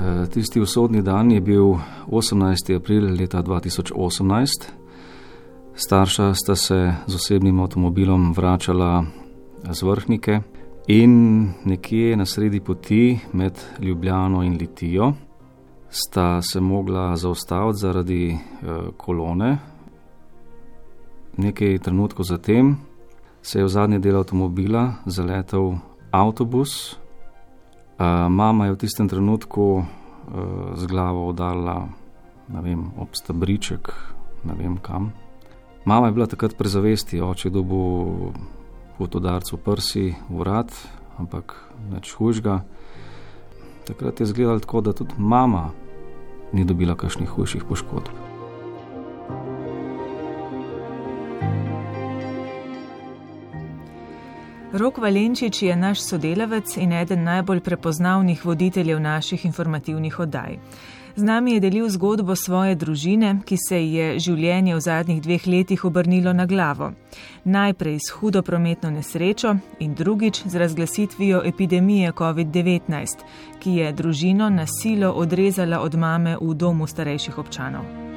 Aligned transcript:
Eh, 0.00 0.26
tisti 0.28 0.60
usodni 0.60 1.02
dan 1.02 1.30
je 1.30 1.40
bil 1.40 1.74
18. 2.06 2.76
april 2.76 3.04
leta 3.20 3.42
2018. 3.42 4.72
Starša 5.74 6.34
sta 6.34 6.56
se 6.56 6.94
z 7.06 7.14
osebnim 7.14 7.60
avtomobilom 7.60 8.32
vračala 8.32 9.04
z 9.70 9.82
vrhnike 9.82 10.40
in 10.86 11.12
nekje 11.64 12.16
na 12.16 12.24
sredi 12.26 12.60
poti 12.60 13.18
med 13.32 13.60
Ljubljano 13.80 14.42
in 14.42 14.56
Litijo 14.56 15.12
sta 15.90 16.42
se 16.42 16.60
mogla 16.60 17.16
zaustaviti 17.16 17.78
zaradi 17.78 18.30
eh, 18.30 18.38
kolone. 18.96 19.58
Nekaj 21.36 21.78
trenutkov 21.78 22.24
zatem 22.24 22.76
se 23.42 23.58
je 23.58 23.64
v 23.64 23.68
zadnji 23.68 23.98
del 23.98 24.16
avtomobila 24.16 24.92
zaletel 25.06 25.74
avtobus. 26.10 26.99
Mama 28.28 28.66
je 28.66 28.72
v 28.72 28.80
tistem 28.80 29.08
trenutku 29.08 29.84
eh, 29.84 29.86
z 30.76 30.86
glavo 30.88 31.28
udarila 31.28 31.88
vem, 32.48 32.90
ob 32.98 33.12
stabriček, 33.12 33.92
ne 34.44 34.54
vem 34.56 34.80
kam. 34.80 35.12
Mama 35.84 36.06
je 36.08 36.12
bila 36.12 36.26
takrat 36.26 36.56
prezavesti, 36.56 37.20
oče 37.20 37.50
dobu 37.50 38.32
pod 38.98 39.14
udarcu 39.14 39.56
prsi, 39.56 40.14
vrat, 40.28 40.72
ampak 41.18 41.56
neč 41.92 42.12
hujšga. 42.16 42.60
Takrat 43.86 44.20
je 44.20 44.24
izgledalo 44.24 44.60
tako, 44.60 44.80
da 44.80 44.92
tudi 44.92 45.14
mama 45.18 45.70
ni 46.52 46.64
dobila 46.64 46.96
kakšnih 46.96 47.28
hujših 47.28 47.64
poškodb. 47.68 48.29
Rok 54.72 54.98
Valenčič 54.98 55.62
je 55.62 55.76
naš 55.76 56.00
sodelavec 56.00 56.76
in 56.76 56.92
eden 56.92 57.24
najbolj 57.24 57.60
prepoznavnih 57.60 58.44
voditeljev 58.44 59.00
naših 59.00 59.44
informativnih 59.44 60.18
oddaj. 60.18 60.58
Z 61.16 61.22
nami 61.22 61.52
je 61.52 61.60
delil 61.60 61.88
zgodbo 61.88 62.36
svoje 62.36 62.74
družine, 62.74 63.40
ki 63.44 63.56
se 63.68 63.80
je 63.82 64.18
življenje 64.18 64.74
v 64.74 64.80
zadnjih 64.80 65.22
dveh 65.22 65.46
letih 65.46 65.84
obrnilo 65.84 66.32
na 66.32 66.46
glavo. 66.46 66.92
Najprej 67.44 67.98
s 67.98 68.14
hudo 68.14 68.42
prometno 68.42 68.90
nesrečo 68.90 69.56
in 69.80 69.94
drugič 69.94 70.42
z 70.46 70.54
razglasitvijo 70.54 71.42
epidemije 71.44 72.12
COVID-19, 72.12 73.26
ki 73.58 73.74
je 73.74 73.92
družino 73.92 74.50
na 74.50 74.66
silo 74.66 75.10
odrezala 75.12 75.80
od 75.80 75.94
mame 75.94 76.36
v 76.40 76.54
domu 76.54 76.86
starejših 76.86 77.38
občanov. 77.38 78.09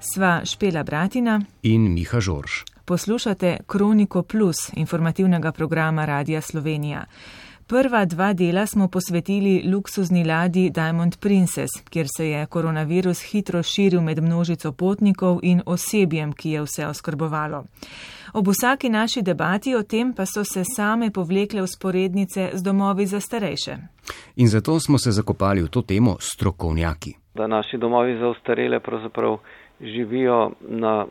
Sva 0.00 0.40
Špela 0.44 0.82
Bratina 0.82 1.40
in 1.62 1.92
Miha 1.92 2.20
Žorž. 2.20 2.50
Poslušate 2.84 3.58
Kroniko 3.66 4.22
Plus 4.22 4.72
informativnega 4.74 5.52
programa 5.52 6.04
Radia 6.04 6.40
Slovenija. 6.40 7.04
Prva 7.66 8.04
dva 8.04 8.32
dela 8.32 8.66
smo 8.66 8.88
posvetili 8.88 9.62
luksuzni 9.72 10.24
ladji 10.24 10.70
Diamond 10.70 11.16
Princess, 11.20 11.70
kjer 11.90 12.06
se 12.16 12.28
je 12.28 12.46
koronavirus 12.46 13.22
hitro 13.22 13.62
širil 13.62 14.00
med 14.00 14.22
množico 14.22 14.72
potnikov 14.72 15.38
in 15.42 15.62
osebjem, 15.66 16.32
ki 16.32 16.50
je 16.50 16.62
vse 16.62 16.86
oskrbovalo. 16.86 17.64
Ob 18.32 18.48
vsaki 18.48 18.88
naši 18.88 19.22
debati 19.22 19.74
o 19.74 19.82
tem 19.82 20.12
pa 20.12 20.26
so 20.26 20.44
se 20.44 20.64
same 20.76 21.10
povlekle 21.10 21.62
usporednice 21.62 22.50
z 22.52 22.62
domovi 22.62 23.06
za 23.06 23.20
starejše. 23.20 23.76
In 24.36 24.48
zato 24.48 24.80
smo 24.80 24.98
se 24.98 25.10
zakopali 25.10 25.62
v 25.62 25.68
to 25.68 25.82
temo 25.82 26.16
strokovnjaki. 26.20 27.14
Da 27.34 27.46
naši 27.46 27.78
domovi 27.78 28.18
za 28.18 28.34
starele 28.42 28.80
pravzaprav 28.80 29.38
živijo 29.80 30.52
na 30.68 31.06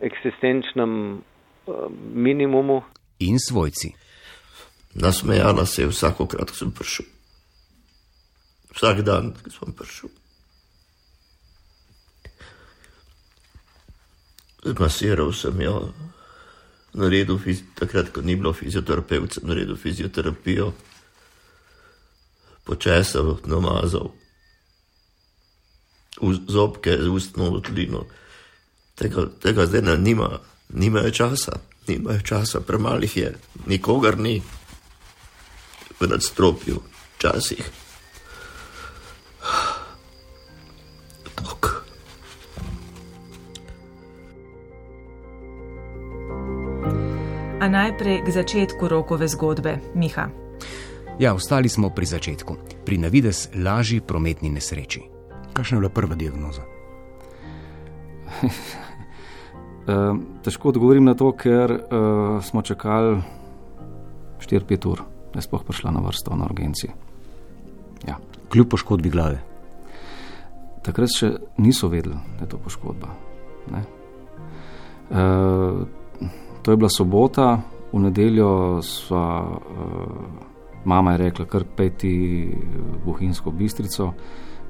eksistenčnem 0.00 1.12
uh, 1.12 1.74
minimumu. 2.14 2.82
In 3.18 3.38
svojci. 3.48 3.94
Nasmejala 4.94 5.66
se 5.66 5.82
je 5.82 5.88
vsakokrat, 5.88 6.50
ko 6.50 6.56
sem 6.56 6.70
prišel. 6.70 7.06
Vsak 8.74 9.02
dan, 9.02 9.34
ko 9.34 9.50
sem 9.50 9.72
prišel. 9.72 10.10
Masiral 14.78 15.32
sem 15.32 15.60
jo, 15.60 15.92
naredil 16.94 17.38
takrat, 17.74 18.08
ko 18.14 18.22
ni 18.22 18.36
bilo 18.36 18.52
fizioterapevta, 18.52 19.42
naredil 19.44 19.76
fizioterapijo, 19.76 20.72
počesal, 22.64 23.36
namazal, 23.44 24.14
zobke, 26.48 26.96
ustno 27.10 27.50
utlino. 27.50 28.04
Tega, 28.94 29.26
tega 29.42 29.66
zdaj 29.66 29.82
ne, 29.82 29.96
nima, 29.98 30.38
nimajo 30.68 31.10
časa, 31.10 31.58
nimajo 31.88 32.20
časa, 32.20 32.60
premalih 32.60 33.16
je, 33.16 33.34
nikogar 33.66 34.18
ni 34.18 34.42
v 36.00 36.06
nadstropju, 36.06 36.82
včasih. 37.16 37.64
Tok. 41.34 41.84
A 47.60 47.68
najprej 47.68 48.22
k 48.22 48.28
začetku 48.28 48.88
rokove 48.88 49.28
zgodbe, 49.28 49.80
Miha. 49.94 50.28
Ja, 51.18 51.34
ostali 51.34 51.68
smo 51.68 51.90
pri 51.94 52.06
začetku, 52.06 52.84
pri 52.84 52.98
navides 52.98 53.48
lažji 53.54 54.00
prometni 54.00 54.50
nesreči. 54.50 55.13
Kakšna 55.54 55.78
je 55.78 55.80
bila 55.80 55.94
prva 55.94 56.18
diagnoza? 56.18 56.66
Težko 60.44 60.72
odgovorim 60.72 61.04
na 61.04 61.14
to, 61.14 61.32
ker 61.32 61.70
uh, 61.70 62.44
smo 62.44 62.62
čakali 62.62 63.20
4-5 64.40 64.88
ur 64.90 65.04
da 65.34 65.38
je 65.38 65.42
sploh 65.42 65.64
prišla 65.66 65.90
na 65.90 66.00
vrsto 66.00 66.36
na 66.36 66.44
urgenci. 66.44 66.88
Ja. 68.06 68.16
Kljub 68.52 68.68
poškodbi 68.70 69.10
glave. 69.10 69.40
Takrat 70.86 71.10
še 71.10 71.32
niso 71.58 71.88
vedeli, 71.90 72.14
da 72.38 72.46
je 72.46 72.50
to 72.52 72.58
poškodba. 72.62 73.08
E, 73.74 73.82
to 76.62 76.70
je 76.70 76.76
bila 76.76 76.90
sobota, 76.92 77.58
v 77.90 77.98
nedeljo 78.04 78.78
sva, 78.86 79.42
e, 79.42 79.46
mama 80.84 81.16
je 81.16 81.22
rekla, 81.24 81.48
kar 81.50 81.64
peti 81.76 82.14
bohinjsko 83.04 83.50
bistrico, 83.50 84.12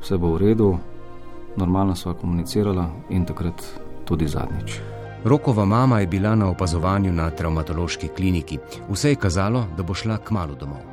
vse 0.05 0.19
bo 0.21 0.35
v 0.35 0.43
redu, 0.43 0.69
normalno 1.57 1.95
sva 1.97 2.13
komunicirala 2.15 2.85
in 3.09 3.25
takrat 3.25 3.65
tudi 4.05 4.29
zadnjič. 4.29 4.77
Rokova 5.25 5.65
mama 5.65 6.01
je 6.01 6.07
bila 6.07 6.35
na 6.37 6.51
opazovanju 6.53 7.13
na 7.13 7.31
traumatološki 7.31 8.09
kliniki. 8.09 8.59
Vse 8.91 9.15
je 9.15 9.17
kazalo, 9.17 9.65
da 9.77 9.83
bo 9.83 9.95
šla 9.95 10.19
k 10.21 10.31
malu 10.37 10.55
domov. 10.61 10.85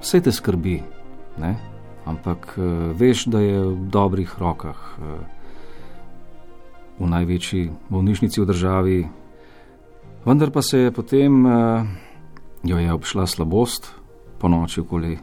Vse 0.00 0.20
te 0.20 0.32
skrbi, 0.32 0.82
ne? 1.42 1.56
ampak 2.06 2.54
uh, 2.58 2.64
veš, 2.98 3.26
da 3.26 3.40
je 3.40 3.58
v 3.62 3.74
dobrih 3.90 4.30
rokah, 4.38 4.78
uh, 4.98 5.18
v 6.98 7.10
največji 7.10 7.70
bolnišnici 7.90 8.40
v 8.40 8.46
državi. 8.46 8.96
Vendar 10.24 10.50
pa 10.50 10.62
se 10.62 10.78
je 10.78 10.90
potem 10.94 11.46
uh, 11.46 11.86
jo 12.62 12.78
je 12.78 12.92
obšla 12.92 13.26
slabost, 13.26 13.94
po 14.38 14.48
noči 14.48 14.80
okoli 14.80 15.18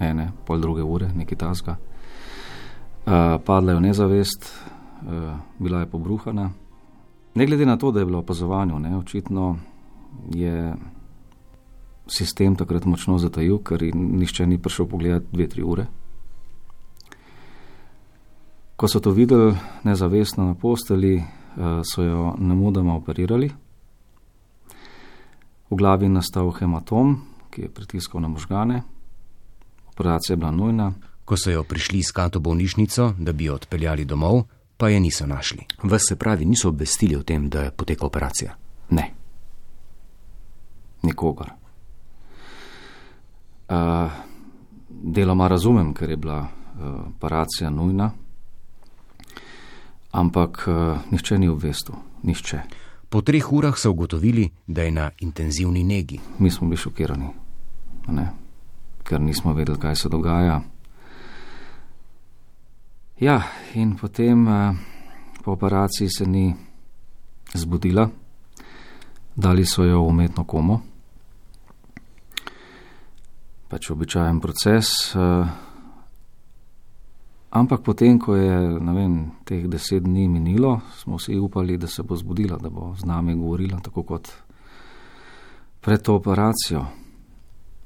ene, 0.00 0.32
pol 0.46 0.60
druge 0.60 0.82
ure, 0.82 1.08
nekaj 1.16 1.38
tasga. 1.38 1.76
Uh, 3.06 3.40
padla 3.44 3.72
je 3.72 3.76
v 3.76 3.80
nezavest, 3.80 4.52
uh, 5.02 5.36
bila 5.58 5.80
je 5.80 5.86
pobruhana. 5.86 6.50
Ne 7.34 7.46
glede 7.46 7.66
na 7.66 7.76
to, 7.76 7.90
da 7.90 8.00
je 8.00 8.06
bilo 8.06 8.18
opazovanje, 8.18 8.96
očitno 8.96 9.56
je 10.34 10.74
sistem 12.10 12.56
takrat 12.56 12.84
močno 12.84 13.18
zatajil, 13.18 13.58
ker 13.62 13.82
nišče 13.94 14.46
ni 14.46 14.58
prišel 14.58 14.86
pogledati 14.86 15.26
dve, 15.32 15.48
tri 15.48 15.62
ure. 15.62 15.86
Ko 18.76 18.88
so 18.88 19.00
to 19.00 19.10
videli 19.10 19.54
nezavestno 19.84 20.44
na 20.44 20.54
posteli, 20.54 21.16
eh, 21.16 21.24
so 21.84 22.02
jo 22.02 22.34
nemudoma 22.38 22.96
operirali. 22.96 23.50
V 25.70 25.76
glavi 25.76 26.04
je 26.04 26.16
nastal 26.16 26.50
hematom, 26.50 27.20
ki 27.50 27.62
je 27.62 27.68
pritiskal 27.68 28.20
na 28.20 28.28
možgane. 28.28 28.82
Operacija 29.92 30.34
je 30.34 30.36
bila 30.36 30.50
nujna. 30.50 30.92
Ko 31.30 31.36
so 31.38 31.52
jo 31.54 31.62
prišli 31.62 32.02
iskat 32.02 32.34
v 32.36 32.40
bolnišnico, 32.42 33.14
da 33.18 33.32
bi 33.32 33.44
jo 33.46 33.54
odpeljali 33.54 34.02
domov, 34.04 34.48
pa 34.76 34.88
je 34.90 35.00
niso 35.00 35.26
našli. 35.26 35.62
Vas 35.82 36.02
se 36.08 36.16
pravi, 36.16 36.44
niso 36.44 36.68
obvestili 36.68 37.14
o 37.16 37.22
tem, 37.22 37.48
da 37.48 37.62
je 37.62 37.70
poteka 37.70 38.06
operacija? 38.06 38.56
Ne. 38.90 39.04
Nikogar. 41.02 41.52
Uh, 43.68 44.10
deloma 44.90 45.46
razumem, 45.48 45.92
ker 45.94 46.10
je 46.10 46.16
bila 46.16 46.40
uh, 46.40 46.50
operacija 47.14 47.70
nujna, 47.70 48.10
ampak 50.10 50.64
uh, 50.66 50.98
nihče 51.10 51.38
ni 51.38 51.48
obvestil, 51.48 51.94
nihče. 52.22 52.60
Po 53.08 53.22
treh 53.22 53.52
urah 53.52 53.78
so 53.78 53.94
ugotovili, 53.94 54.48
da 54.66 54.82
je 54.82 54.90
na 54.90 55.10
intenzivni 55.20 55.84
negi. 55.84 56.18
Mi 56.38 56.50
smo 56.50 56.66
bili 56.66 56.76
šokirani, 56.76 57.30
ne? 58.08 58.28
ker 59.06 59.20
nismo 59.20 59.54
vedeli, 59.54 59.78
kaj 59.78 59.96
se 59.96 60.08
dogaja. 60.08 60.60
Ja, 63.20 63.42
in 63.74 63.96
potem 64.00 64.48
eh, 64.48 64.76
po 65.44 65.52
operaciji 65.52 66.08
se 66.08 66.26
ni 66.26 66.54
zbudila, 67.54 68.08
dali 69.36 69.64
so 69.64 69.84
jo 69.84 70.02
v 70.02 70.08
umetno 70.08 70.44
komo. 70.44 70.80
pač 73.70 73.90
običajen 73.94 74.40
proces. 74.42 75.14
Uh, 75.14 75.46
ampak 77.54 77.84
potem, 77.86 78.18
ko 78.18 78.34
je 78.34 78.56
vem, 78.82 79.14
teh 79.46 79.66
deset 79.70 80.02
dni 80.02 80.26
minilo, 80.28 80.80
smo 80.98 81.20
vsi 81.20 81.38
upali, 81.38 81.78
da 81.78 81.86
se 81.86 82.02
bo 82.02 82.18
zbudila, 82.18 82.58
da 82.58 82.70
bo 82.70 82.90
z 82.98 83.06
nami 83.06 83.38
govorila 83.38 83.78
tako 83.78 84.02
kot 84.02 84.32
pred 85.80 86.02
to 86.02 86.18
operacijo. 86.18 86.82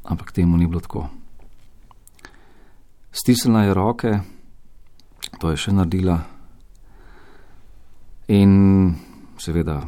Ampak 0.05 0.33
temu 0.33 0.57
ni 0.57 0.67
bilo 0.67 0.81
tako. 0.81 1.09
Stisnila 3.13 3.63
je 3.69 3.75
roke, 3.75 4.13
to 5.39 5.51
je 5.51 5.57
še 5.57 5.73
naredila. 5.73 6.19
In 8.29 8.53
seveda, 9.39 9.83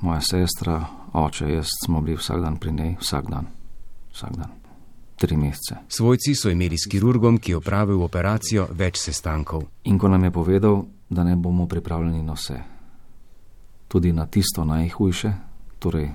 moja 0.00 0.20
sestra, 0.20 0.78
oče, 1.12 1.48
jaz 1.50 1.72
smo 1.84 2.00
bili 2.00 2.16
vsak 2.16 2.40
dan 2.42 2.56
pri 2.56 2.72
njej, 2.72 2.96
vsak 3.00 3.30
dan, 3.30 3.46
vsak 4.12 4.36
dan, 4.36 4.52
tri 5.18 5.36
mesece. 5.36 5.82
Svojci 5.88 6.34
so 6.34 6.50
imeli 6.50 6.78
s 6.78 6.86
kirurgom, 6.90 7.38
ki 7.38 7.52
je 7.52 7.58
opravil 7.58 8.02
operacijo, 8.02 8.68
več 8.70 9.00
sestankov. 9.02 9.66
In 9.84 9.98
ko 9.98 10.08
nam 10.08 10.24
je 10.24 10.30
povedal, 10.30 10.84
da 11.10 11.24
ne 11.24 11.36
bomo 11.36 11.66
pripravljeni 11.66 12.22
na 12.22 12.38
vse, 12.38 12.58
tudi 13.88 14.12
na 14.12 14.26
tisto 14.26 14.64
najhujše, 14.64 15.32
torej, 15.78 16.10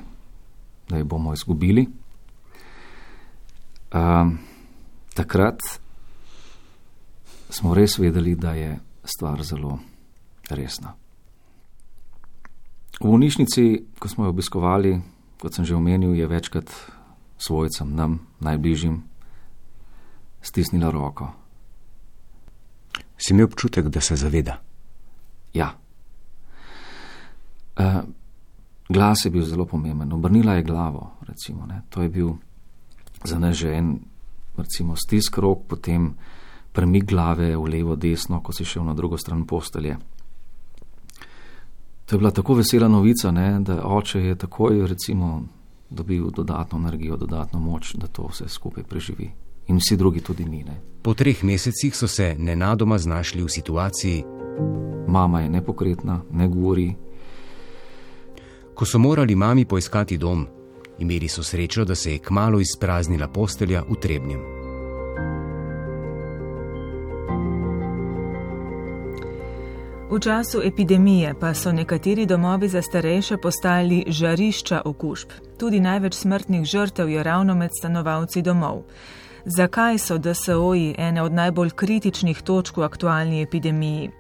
da 0.90 0.98
jih 0.98 1.06
bomo 1.06 1.34
izgubili, 1.34 1.88
um, 3.92 4.38
takrat 5.16 5.60
smo 7.56 7.74
res 7.74 7.98
vedeli, 8.00 8.36
da 8.36 8.52
je 8.54 8.80
stvar 9.04 9.44
zelo 9.44 9.80
resna. 10.50 10.96
V 13.00 13.08
bolnišnici, 13.08 13.64
ko 14.00 14.08
smo 14.08 14.26
jo 14.26 14.34
obiskovali, 14.36 14.96
kot 15.40 15.56
sem 15.56 15.66
že 15.66 15.76
omenil, 15.76 16.16
je 16.16 16.28
večkrat 16.28 16.72
svojcem, 17.38 17.96
nam, 17.96 18.20
najbližjim, 18.40 19.04
stisnila 20.42 20.92
roko. 20.92 21.32
Si 23.18 23.34
imel 23.34 23.48
občutek, 23.48 23.88
da 23.88 24.02
se 24.02 24.16
zaveda? 24.16 24.60
Ja. 25.54 25.76
Uh, 27.76 28.04
glas 28.90 29.26
je 29.26 29.32
bil 29.32 29.44
zelo 29.44 29.66
pomemben, 29.66 30.14
obrnila 30.14 30.56
je 30.56 30.64
glavo. 30.64 31.12
Recimo, 31.28 31.68
to 31.90 32.02
je 32.02 32.10
bil 32.10 32.36
za 33.24 33.40
nas 33.40 33.56
že 33.56 33.74
en 33.74 34.00
recimo, 34.58 34.96
stisk 34.96 35.38
rok, 35.38 35.68
potem 35.68 36.16
premik 36.76 37.06
glave 37.06 37.56
v 37.56 37.70
levo, 37.72 37.96
desno, 37.96 38.42
ko 38.44 38.54
si 38.54 38.66
šel 38.66 38.84
na 38.84 38.94
drugo 38.94 39.18
stran 39.18 39.46
postelje. 39.48 39.98
To 42.06 42.16
je 42.16 42.20
bila 42.20 42.32
tako 42.32 42.54
vesela 42.54 42.88
novica, 42.88 43.32
ne, 43.32 43.60
da 43.60 43.82
oče 43.88 44.20
je 44.20 44.36
takoj 44.36 44.88
recimo, 44.88 45.44
dobil 45.90 46.30
dodatno 46.30 46.78
energijo, 46.78 47.18
dodatno 47.18 47.60
moč, 47.60 47.96
da 47.96 48.08
to 48.08 48.28
vse 48.32 48.50
skupaj 48.50 48.84
preživi. 48.84 49.32
In 49.68 49.78
vsi 49.78 49.98
drugi 49.98 50.22
tudi 50.22 50.46
mi. 50.46 50.64
Ne. 50.64 50.82
Po 51.02 51.14
treh 51.14 51.44
mesecih 51.44 51.96
so 51.96 52.08
se 52.08 52.36
nenadoma 52.38 52.98
znašli 52.98 53.44
v 53.44 53.50
situaciji. 53.50 54.24
Mama 55.08 55.42
je 55.42 55.50
nepokretna, 55.50 56.22
ne 56.32 56.48
govori. 56.48 56.94
Ko 58.76 58.86
so 58.86 59.00
morali 59.00 59.36
mami 59.36 59.66
poiskati 59.66 60.18
dom, 60.18 60.46
imeli 61.00 61.28
so 61.28 61.44
srečo, 61.44 61.86
da 61.86 61.96
se 61.96 62.12
je 62.12 62.20
kmalo 62.20 62.60
izpraznila 62.60 63.28
postelja 63.28 63.84
v 63.90 63.96
Trebnjem. 64.02 64.65
V 70.16 70.20
času 70.20 70.62
epidemije 70.64 71.34
pa 71.42 71.54
so 71.54 71.72
nekateri 71.72 72.26
domovi 72.26 72.68
za 72.68 72.82
starejše 72.82 73.38
postali 73.38 74.04
žarišča 74.08 74.82
okužb. 74.86 75.30
Tudi 75.60 75.80
največ 75.80 76.14
smrtnih 76.14 76.64
žrtev 76.64 77.10
je 77.10 77.24
ravno 77.24 77.56
med 77.56 77.72
stanovalci 77.80 78.42
domov. 78.42 78.84
Zakaj 79.46 79.98
so 79.98 80.18
DSO-ji 80.18 80.96
ene 80.98 81.22
od 81.22 81.34
najbolj 81.34 81.70
kritičnih 81.70 82.42
točk 82.42 82.78
v 82.78 82.84
aktualni 82.84 83.42
epidemiji? 83.44 84.12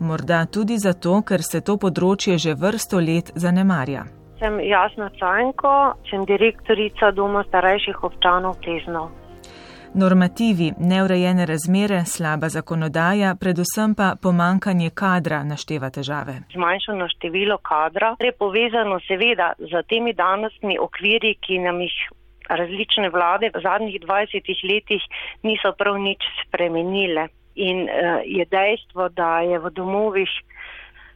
Morda 0.00 0.46
tudi 0.46 0.78
zato, 0.78 1.22
ker 1.22 1.42
se 1.42 1.60
to 1.60 1.76
področje 1.76 2.38
že 2.38 2.54
vrsto 2.54 2.96
let 3.00 3.32
zanemarja. 3.34 4.04
Sem 4.38 4.60
Jasna 4.60 5.10
Cajnko, 5.20 5.94
sem 6.10 6.24
direktorica 6.24 7.10
Doma 7.10 7.44
starejših 7.44 8.04
občanov 8.04 8.56
Tezno. 8.64 9.21
Normativi, 9.94 10.72
neurejene 10.78 11.44
razmere, 11.46 12.04
slaba 12.06 12.48
zakonodaja, 12.48 13.34
predvsem 13.40 13.92
pa 13.94 14.14
pomankanje 14.22 14.88
kadra 14.96 15.42
našteva 15.44 15.90
težave. 15.92 16.38
Zmanjšano 16.54 17.08
število 17.12 17.58
kadra 17.60 18.14
je 18.20 18.32
povezano 18.32 18.96
seveda 19.04 19.52
z 19.58 19.82
temi 19.92 20.14
danostmi 20.16 20.78
okviri, 20.80 21.34
ki 21.44 21.58
nam 21.66 21.82
jih 21.84 21.98
različne 22.48 23.10
vlade 23.12 23.52
v 23.52 23.60
zadnjih 23.60 24.00
20 24.00 24.64
letih 24.72 25.04
niso 25.42 25.74
prav 25.76 26.00
nič 26.00 26.24
spremenile. 26.46 27.28
In 27.54 27.84
uh, 27.84 28.24
je 28.24 28.48
dejstvo, 28.48 29.10
da 29.12 29.44
je 29.44 29.58
v 29.60 29.70
domovih 29.76 30.32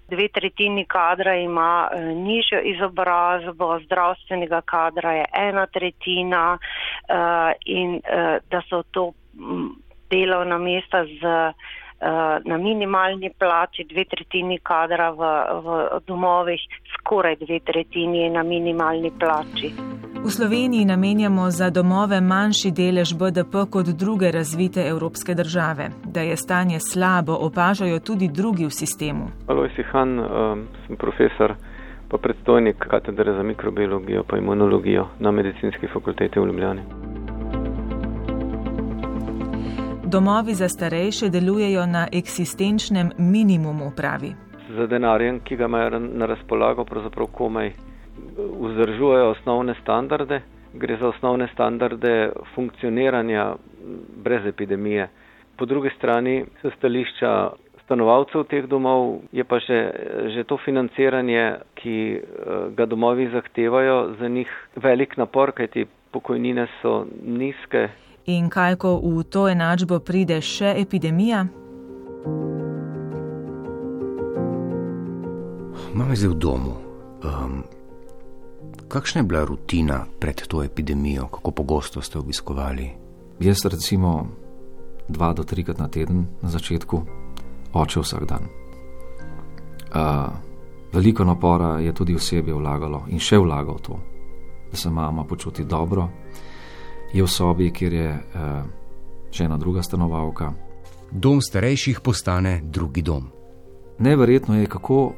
dve 0.08 0.28
tretjini 0.28 0.84
kadra 0.84 1.34
ima 1.34 1.88
uh, 1.92 2.00
nižjo 2.00 2.60
izobrazbo, 2.60 3.78
zdravstvenega 3.84 4.60
kadra 4.60 5.12
je 5.12 5.24
ena 5.32 5.66
tretjina 5.66 6.58
uh, 6.58 7.52
in 7.64 7.94
uh, 7.94 8.36
da 8.50 8.62
so 8.68 8.82
to 8.82 9.12
um, 9.38 9.82
delovna 10.10 10.58
mesta 10.58 11.04
z, 11.04 11.52
na 12.44 12.56
minimalni 12.58 13.30
plači, 13.38 13.84
dve 13.84 14.04
tretjini 14.04 14.58
kadra 14.62 15.10
v, 15.10 15.20
v 15.64 16.00
domovih, 16.06 16.60
skoraj 16.94 17.36
dve 17.36 17.60
tretjini 17.60 18.30
na 18.30 18.42
minimalni 18.42 19.10
plači. 19.18 19.72
V 20.26 20.30
Sloveniji 20.30 20.84
namenjamo 20.84 21.50
za 21.50 21.70
domove 21.70 22.20
manjši 22.20 22.70
delež 22.70 23.14
BDP 23.14 23.70
kot 23.70 23.86
druge 23.86 24.30
razvite 24.30 24.80
evropske 24.88 25.34
države. 25.34 25.88
Da 26.04 26.20
je 26.20 26.36
stanje 26.36 26.80
slabo, 26.80 27.32
opažajo 27.40 27.98
tudi 27.98 28.28
drugi 28.28 28.66
v 28.66 28.70
sistemu. 28.70 29.28
Aloj 29.46 29.70
Sihan, 29.76 30.18
um, 30.18 30.66
sem 30.86 30.96
profesor, 30.96 31.54
pa 32.08 32.18
predstojnik 32.18 32.76
katedre 32.76 33.32
za 33.32 33.42
mikrobiologijo 33.42 34.24
in 34.32 34.38
imunologijo 34.38 35.06
na 35.18 35.30
medicinski 35.30 35.86
fakulteti 35.86 36.40
v 36.40 36.46
Ljubljani. 36.46 37.05
Domovi 40.08 40.54
za 40.54 40.68
starejše 40.68 41.28
delujejo 41.28 41.86
na 41.86 42.06
eksistenčnem 42.12 43.10
minimumu, 43.18 43.90
pravi. 43.96 44.30
Za 44.76 44.86
denarjem, 44.86 45.40
ki 45.40 45.56
ga 45.56 45.64
imajo 45.64 45.98
na 45.98 46.26
razpolago, 46.26 46.84
pravzaprav 46.84 47.26
komaj 47.26 47.72
vzdržujejo 48.60 49.30
osnovne 49.30 49.75
standarde, 49.82 50.40
gre 50.75 50.96
za 50.96 51.08
osnovne 51.08 51.48
standarde 51.52 52.30
funkcioniranja 52.54 53.54
brez 54.25 54.46
epidemije. 54.46 55.08
Po 55.56 55.66
drugi 55.66 55.90
strani, 55.96 56.44
se 56.62 56.70
stališča 56.76 57.50
stanovalcev 57.84 58.44
teh 58.44 58.66
domov, 58.66 59.20
je 59.32 59.44
pa 59.44 59.58
že, 59.58 59.90
že 60.34 60.44
to 60.44 60.56
financiranje, 60.64 61.54
ki 61.75 61.98
eh, 62.14 62.22
ga 62.76 62.86
domovi 62.86 63.26
zahtevajo, 63.34 64.14
za 64.20 64.28
njih 64.28 64.50
velik 64.76 65.16
napor, 65.16 65.52
kajti 65.52 65.86
pokojnine 66.12 66.66
so 66.82 67.06
nizke. 67.26 67.88
In 68.26 68.50
kaj, 68.50 68.83
ko 68.83 68.99
v 68.99 69.23
to 69.30 69.47
enačbo 69.47 70.00
pride 70.02 70.40
še 70.42 70.75
epidemija? 70.83 71.47
Mama 75.95 76.11
je 76.11 76.18
zdaj 76.18 76.33
v 76.35 76.38
domu. 76.42 76.75
Um, 77.23 77.62
Kakšna 78.90 79.23
je 79.23 79.26
bila 79.30 79.45
rutina 79.47 80.06
pred 80.18 80.42
to 80.42 80.62
epidemijo, 80.62 81.26
kako 81.30 81.50
pogosto 81.50 82.02
ste 82.02 82.18
obiskovali? 82.18 82.90
Jaz, 83.38 83.62
recimo, 83.64 84.26
dva 85.09 85.30
do 85.33 85.47
trikrat 85.47 85.78
na 85.78 85.87
teden 85.87 86.26
na 86.42 86.50
začetku, 86.50 87.02
oče 87.78 88.02
vsak 88.02 88.26
dan. 88.26 88.50
Uh, 89.95 90.35
veliko 90.90 91.25
napora 91.25 91.78
je 91.78 91.95
tudi 91.95 92.14
osebje 92.14 92.54
vlagalo 92.54 93.06
in 93.06 93.23
še 93.23 93.38
vlaga 93.38 93.71
v 93.71 93.80
to, 93.87 93.99
da 94.71 94.76
se 94.76 94.90
mama 94.90 95.23
počuti 95.25 95.64
dobro, 95.64 96.11
je 97.12 97.22
v 97.22 97.28
sobi, 97.28 97.70
kjer 97.72 97.92
je 97.92 98.10
uh, 98.12 98.64
še 99.30 99.44
ena 99.44 99.58
druga 99.58 99.82
stanovalka. 99.82 100.52
Dom 101.10 101.40
starejših 101.40 102.00
postane 102.00 102.60
drugi 102.64 103.02
dom. 103.02 103.30
Neverjetno 103.98 104.58
je, 104.58 104.66
kako 104.66 105.12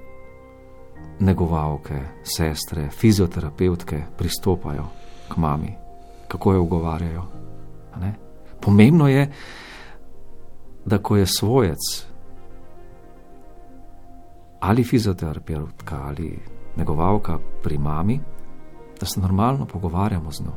negovalke, 1.20 2.00
sestre, 2.22 2.90
fizioterapevtke 2.90 4.02
pristopajo 4.18 4.84
k 5.28 5.36
mami, 5.36 5.72
kako 6.28 6.52
jo 6.52 6.62
ugovarjajo. 6.62 7.24
Pomembno 8.60 9.08
je, 9.08 9.30
da 10.84 10.98
ko 10.98 11.16
je 11.16 11.26
svojec 11.26 11.78
ali 14.60 14.84
fizioterapeutka 14.84 16.02
ali 16.02 16.38
negovalka 16.76 17.38
pri 17.62 17.78
mami, 17.78 18.20
da 19.00 19.06
se 19.06 19.20
normalno 19.20 19.66
pogovarjamo 19.66 20.32
z 20.32 20.42
njo, 20.42 20.52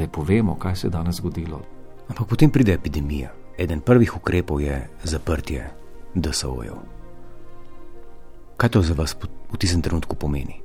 da 0.00 0.04
ji 0.04 0.08
povemo, 0.08 0.54
kaj 0.54 0.76
se 0.76 0.86
je 0.86 0.90
danes 0.90 1.16
zgodilo. 1.16 1.60
Ampak 2.08 2.28
potem 2.28 2.50
pride 2.50 2.72
epidemija. 2.72 3.32
Eden 3.58 3.80
prvih 3.80 4.16
ukrepov 4.16 4.60
je 4.60 4.88
zaprtje 5.04 5.70
DSO-jev. 6.14 6.76
Kaj 8.56 8.68
to 8.68 8.82
za 8.82 8.94
vas 8.96 9.16
v 9.52 9.56
tistem 9.58 9.82
trenutku 9.82 10.16
pomeni? 10.16 10.56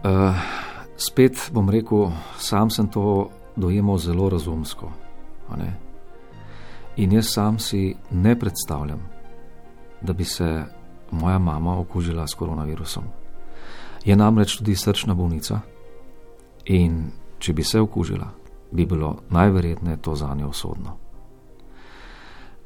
Uh, 0.00 0.32
spet 0.96 1.50
bom 1.52 1.68
rekel, 1.68 2.08
sam 2.38 2.70
sem 2.70 2.88
to 2.88 3.28
dojemal 3.56 3.98
zelo 3.98 4.30
razumsko. 4.30 4.92
In 6.96 7.12
jaz 7.12 7.28
sam 7.28 7.58
si 7.58 7.96
ne 8.10 8.38
predstavljam, 8.38 9.00
da 10.00 10.12
bi 10.12 10.24
se 10.24 10.64
moja 11.10 11.38
mama 11.38 11.78
okužila 11.80 12.26
s 12.26 12.34
koronavirusom. 12.34 13.04
Je 14.04 14.16
namreč 14.16 14.56
tudi 14.56 14.76
srčna 14.76 15.14
bolnica 15.14 15.60
in 16.68 17.10
če 17.38 17.52
bi 17.52 17.64
se 17.64 17.80
okužila, 17.80 18.28
bi 18.70 18.86
bilo 18.86 19.16
najverjetneje 19.30 19.96
to 20.02 20.14
za 20.14 20.34
njo 20.34 20.48
usodno. 20.48 20.96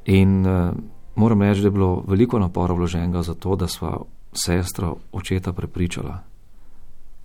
In 0.05 0.45
uh, 0.45 0.73
moram 1.15 1.41
reči, 1.41 1.61
da 1.61 1.67
je 1.67 1.71
bilo 1.71 2.03
veliko 2.07 2.39
napora 2.39 2.73
vloženega 2.73 3.23
za 3.23 3.33
to, 3.33 3.55
da 3.55 3.67
sva 3.67 3.97
sestra 4.33 4.91
očeta 5.11 5.53
prepričala, 5.53 6.17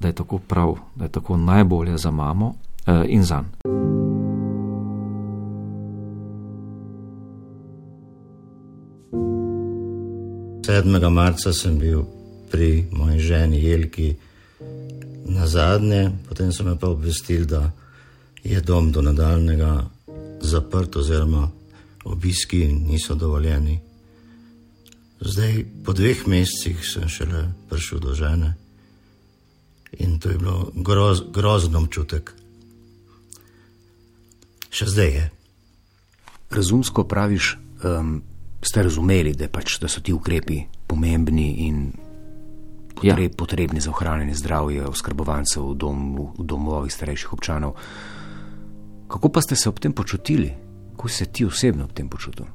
da 0.00 0.08
je 0.08 0.14
tako 0.14 0.38
prav, 0.38 0.76
da 0.94 1.04
je 1.04 1.12
tako 1.12 1.36
najbolje 1.36 1.98
za 1.98 2.10
mamo 2.10 2.46
uh, 2.46 2.54
in 3.06 3.22
za 3.22 3.42
njega. 3.42 3.98
7. 10.68 11.10
marca 11.10 11.52
sem 11.52 11.78
bil 11.78 12.02
pri 12.50 12.84
moji 12.92 13.18
ženi 13.18 13.64
Jelki 13.64 14.14
na 15.28 15.46
zadnje, 15.46 16.10
potem 16.28 16.52
so 16.52 16.64
me 16.64 16.78
pa 16.78 16.88
obvestili, 16.88 17.46
da 17.46 17.70
je 18.44 18.60
dom 18.60 18.92
do 18.92 19.02
nadaljnega 19.02 19.90
zaprt, 20.40 20.96
oziroma 20.96 21.50
obiski 22.04 22.66
niso 22.66 23.14
dovoljeni. 23.14 23.80
Zdaj, 25.20 25.64
po 25.84 25.92
dveh 25.92 26.26
mesecih, 26.26 26.78
sem 26.84 27.08
šele 27.08 27.48
prišel 27.68 27.98
do 27.98 28.14
žene 28.14 28.54
in 29.98 30.18
to 30.18 30.30
je 30.30 30.38
bilo 30.38 30.70
groz, 30.74 31.22
grozno 31.32 31.80
občutek. 31.80 32.34
Še 34.70 34.86
zdaj 34.86 35.08
je. 35.08 35.30
Razumsko 36.50 37.04
praviš, 37.08 37.56
um, 37.84 38.20
ste 38.62 38.82
razumeli, 38.82 39.32
da, 39.32 39.48
pač, 39.48 39.78
da 39.80 39.88
so 39.88 40.00
ti 40.04 40.12
ukrepi 40.12 40.60
pomembni 40.86 41.48
in 41.66 41.88
potreb, 42.98 43.30
ja. 43.30 43.36
potrebni 43.36 43.80
za 43.80 43.90
ohranjanje 43.90 44.34
zdravja 44.34 44.88
oskrbovancev 44.88 45.62
v, 45.62 45.74
dom, 45.74 45.98
v 46.38 46.44
domovih 46.44 46.92
starejših 46.92 47.32
občanov. 47.32 47.78
Kako 49.08 49.28
pa 49.28 49.40
ste 49.40 49.56
se 49.56 49.68
ob 49.68 49.78
tem 49.78 49.92
počutili, 49.92 50.52
kako 50.96 51.08
se 51.08 51.26
ti 51.26 51.46
osebno 51.46 51.84
ob 51.84 51.92
tem 51.92 52.08
počutil? 52.08 52.46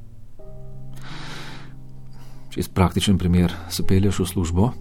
Čez 2.54 2.68
praktičen 2.68 3.18
primer, 3.18 3.52
se 3.68 3.82
pelješ 3.82 4.18
v 4.18 4.26
službo, 4.26 4.72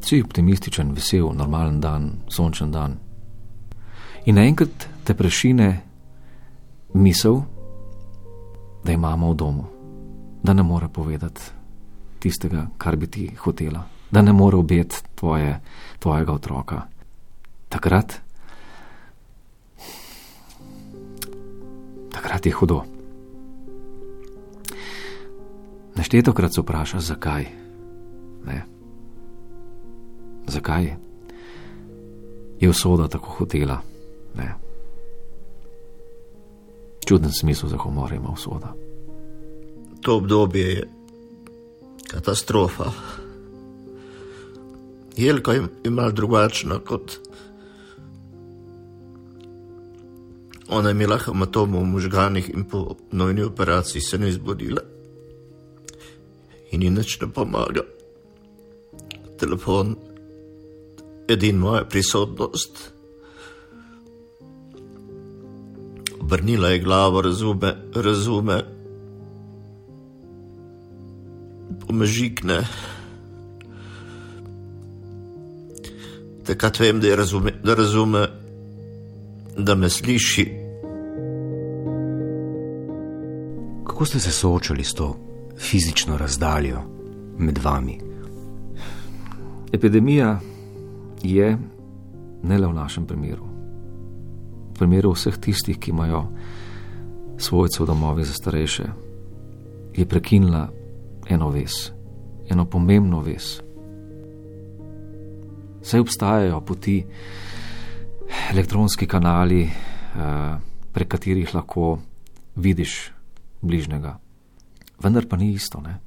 si 0.00 0.22
optimističen, 0.22 0.94
vesel, 0.94 1.34
normalen 1.34 1.80
dan, 1.80 2.22
sončen 2.30 2.70
dan. 2.70 2.96
In 4.24 4.38
naenkrat 4.38 4.88
te 5.04 5.14
prešine 5.14 5.82
misel, 6.94 7.42
da 8.84 8.94
je 8.94 8.98
mama 8.98 9.28
v 9.28 9.34
domu, 9.34 9.64
da 10.42 10.54
ne 10.54 10.62
more 10.62 10.88
povedati 10.88 11.55
tistega, 12.26 12.66
kar 12.78 12.96
bi 12.96 13.06
ti 13.06 13.26
hotela, 13.38 13.84
da 14.10 14.22
ne 14.22 14.32
more 14.32 14.58
obeti 14.58 14.96
tvoje, 15.14 15.60
tvojega 15.98 16.32
otroka. 16.32 16.80
Takrat, 17.68 18.18
takrat 22.12 22.46
je 22.46 22.52
hudo. 22.52 22.82
Neštetokrat 25.96 26.54
se 26.54 26.60
vprašaš, 26.60 27.02
zakaj. 27.02 27.46
Ne. 28.46 28.62
Zakaj 30.46 30.94
je 32.60 32.70
usoda 32.70 33.08
tako 33.08 33.38
hotela? 33.38 33.80
Ne 34.36 34.66
čuden 37.06 37.32
smisel 37.32 37.68
za 37.68 37.76
humor 37.76 38.12
ima 38.12 38.28
usoda. 38.32 38.74
To 40.00 40.16
obdobje 40.16 40.68
je 40.72 40.88
katastrofa. 42.08 42.92
Jelka 45.16 45.52
je 45.52 45.62
imela 45.84 46.10
drugačna 46.10 46.78
kot 46.78 47.18
ona, 50.68 50.88
je 50.88 50.92
imela 50.92 51.18
hematomo 51.18 51.80
v 51.80 51.84
možganih 51.84 52.50
in 52.50 52.64
po 52.64 52.96
nojni 53.12 53.42
operaciji 53.42 54.02
se 54.02 54.18
ne 54.18 54.28
izbudila. 54.28 54.82
In 56.70 56.80
ni 56.80 56.90
nič 56.90 57.20
ne 57.20 57.30
pomaga. 57.32 57.82
Telefon, 59.38 59.96
edina 61.28 61.58
moja 61.58 61.84
prisotnost. 61.84 62.92
Obrnila 66.20 66.68
je 66.68 66.78
glavo, 66.78 67.22
razume, 67.22 67.76
razume. 67.94 68.75
Pomežikne. 71.86 72.60
Takrat 76.46 76.80
vem, 76.80 77.00
da, 77.00 77.14
razume, 77.16 77.52
da 77.64 77.74
razume, 77.74 78.26
da 79.58 79.74
me 79.74 79.90
sliši. 79.90 80.46
Kako 83.86 84.04
ste 84.04 84.20
se 84.20 84.32
soočali 84.32 84.84
s 84.84 84.94
to 84.94 85.16
fizično 85.58 86.18
razdaljo 86.18 86.82
med 87.38 87.58
vami? 87.58 87.98
Epidemija 89.72 90.40
je 91.22 91.58
ne 92.42 92.58
le 92.58 92.66
v 92.66 92.72
našem 92.72 93.06
primeru 93.06 93.56
primeru 94.76 95.14
vseh 95.16 95.36
tistih, 95.40 95.78
ki 95.80 95.90
imajo 95.90 96.26
svojce 97.38 97.82
v 97.82 97.86
domovih 97.86 98.26
za 98.26 98.36
starejše, 98.36 98.84
je 99.96 100.04
prekinila 100.06 100.68
eno 101.28 101.50
vez, 101.50 101.92
eno 102.48 102.64
pomembno 102.64 103.20
vez. 103.20 103.60
Saj 105.82 106.00
obstajajo 106.00 106.60
poti, 106.60 107.04
elektronski 108.50 109.06
kanali, 109.06 109.62
eh, 109.62 110.56
prek 110.92 111.08
katerih 111.08 111.54
lahko 111.54 111.98
vidiš 112.56 113.10
bližnjega. 113.62 114.18
Vendar 115.02 115.26
pa 115.28 115.36
ni 115.36 115.52
isto, 115.52 115.80
ne? 115.80 115.98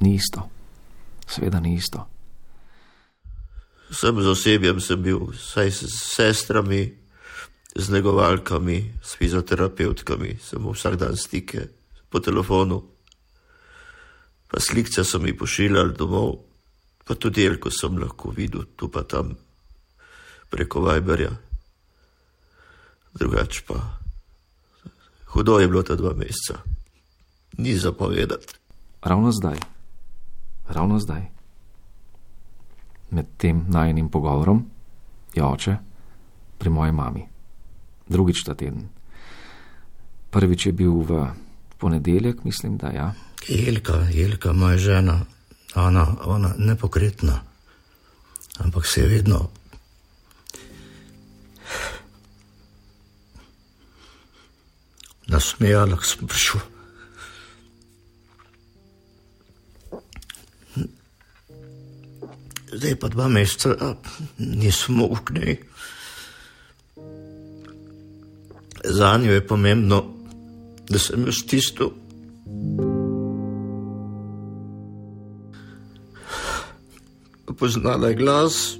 Ni 0.00 0.14
isto. 0.14 0.48
Sveda 1.26 1.60
ni 1.60 1.74
isto. 1.74 2.06
Sem 3.90 4.20
z 4.22 4.28
osebjem 4.28 4.80
sem 4.80 5.02
bil, 5.02 5.32
saj 5.32 5.70
s 5.70 5.88
sestrami, 6.14 6.92
z 7.74 7.90
negovalkami, 7.90 9.00
s 9.02 9.16
fizioterapeutkami, 9.16 10.36
samo 10.42 10.72
vsak 10.72 10.96
dan 10.96 11.16
stike 11.16 11.68
po 12.08 12.20
telefonu. 12.20 12.97
Pa 14.48 14.60
slike 14.60 15.04
so 15.04 15.18
mi 15.18 15.36
pošiljali 15.36 15.94
domov, 15.96 16.38
pa 17.04 17.14
tudi 17.14 17.44
el, 17.44 17.58
ko 17.60 17.70
sem 17.70 17.98
lahko 17.98 18.32
videl, 18.36 18.64
tu 18.76 18.88
pa 18.88 19.02
tam 19.02 19.34
preko 20.50 20.80
Viberja. 20.86 21.30
Drugač 23.18 23.60
pa, 23.68 23.80
hudo 25.34 25.58
je 25.60 25.68
bilo 25.68 25.82
ta 25.82 25.96
dva 25.96 26.14
meseca, 26.16 26.62
ni 27.58 27.76
zapovedati. 27.76 28.56
Ravno 29.02 29.32
zdaj, 29.32 29.58
ravno 30.68 30.98
zdaj, 30.98 31.28
med 33.10 33.26
tem 33.36 33.64
najnim 33.68 34.08
pogovorom, 34.08 34.64
je 35.34 35.44
oče 35.44 35.76
pri 36.58 36.70
moji 36.70 36.92
mami 36.92 37.28
drugič 38.08 38.42
ta 38.42 38.56
teden. 38.56 38.88
Prvič 40.32 40.68
je 40.68 40.72
bil 40.72 40.92
v 41.04 41.28
ponedeljek, 41.78 42.44
mislim, 42.44 42.76
da 42.76 42.86
ja. 42.86 43.14
Jelka, 43.48 44.06
Jelka, 44.12 44.52
moja 44.52 44.78
žena, 44.78 45.20
ona, 45.74 46.16
ona 46.24 46.54
nepokretna, 46.58 47.40
ampak 48.58 48.86
se 48.86 49.00
je 49.00 49.08
vedno. 49.08 49.50
Nasmejala 55.26 55.98
sem 56.02 56.26
prišel. 56.26 56.60
Zdaj 62.72 62.94
pa 63.00 63.08
dva 63.08 63.28
meseca 63.28 63.96
nismo 64.38 65.08
v 65.12 65.24
knjigi. 65.24 65.68
za 68.84 69.18
njo 69.18 69.32
je 69.32 69.46
pomembno, 69.46 70.04
da 70.88 70.98
sem 70.98 71.24
jo 71.26 71.32
stisnil. 71.32 71.90
Poznala 77.58 78.08
je 78.08 78.14
glas, 78.14 78.78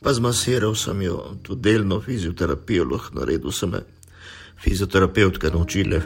pa 0.00 0.12
zmasiral 0.12 0.74
sem 0.74 1.02
jo, 1.02 1.36
tudi 1.42 1.70
delno 1.70 2.00
fizioterapijo, 2.00 2.84
lahko 2.84 3.20
naredil 3.20 3.52
sem 3.52 3.70
me 3.70 3.80
fizioterapeutka 4.60 5.48
naučile. 5.50 6.02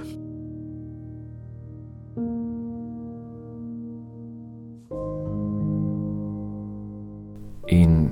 In 7.69 8.11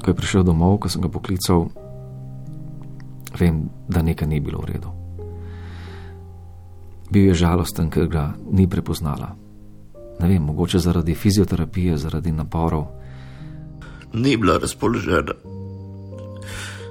ko 0.00 0.10
je 0.10 0.16
prišel 0.16 0.48
domov, 0.48 0.78
ko 0.80 0.88
sem 0.88 1.04
ga 1.04 1.12
poklical, 1.12 1.68
vem, 3.38 3.68
da 3.88 4.02
nekaj 4.02 4.28
ni 4.28 4.40
bilo 4.40 4.60
v 4.60 4.64
redu. 4.72 4.90
Bil 7.12 7.28
je 7.28 7.34
žalosten, 7.34 7.90
ker 7.90 8.08
ga 8.08 8.32
ni 8.50 8.68
prepoznala. 8.68 9.36
Ne 10.20 10.28
vem, 10.28 10.42
mogoče 10.42 10.78
zaradi 10.78 11.14
fizioterapije, 11.14 11.98
zaradi 11.98 12.32
naporov. 12.32 12.86
Ni 14.12 14.36
bila 14.36 14.58
razpoložena, 14.58 15.34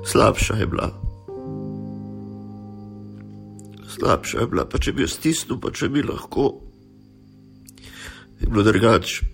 slabša 0.05 0.55
je 0.55 0.67
bila. 0.67 0.89
Slabša 3.87 4.39
je 4.39 4.47
bila, 4.47 4.65
pa 4.65 4.77
če 4.77 4.93
bi 4.93 5.05
jo 5.05 5.07
stisnil, 5.07 5.59
pa 5.61 5.71
če 5.71 5.89
bi 5.89 6.03
lahko, 6.03 6.53
je 8.41 8.49
bilo 8.49 8.63
drugače. 8.63 9.25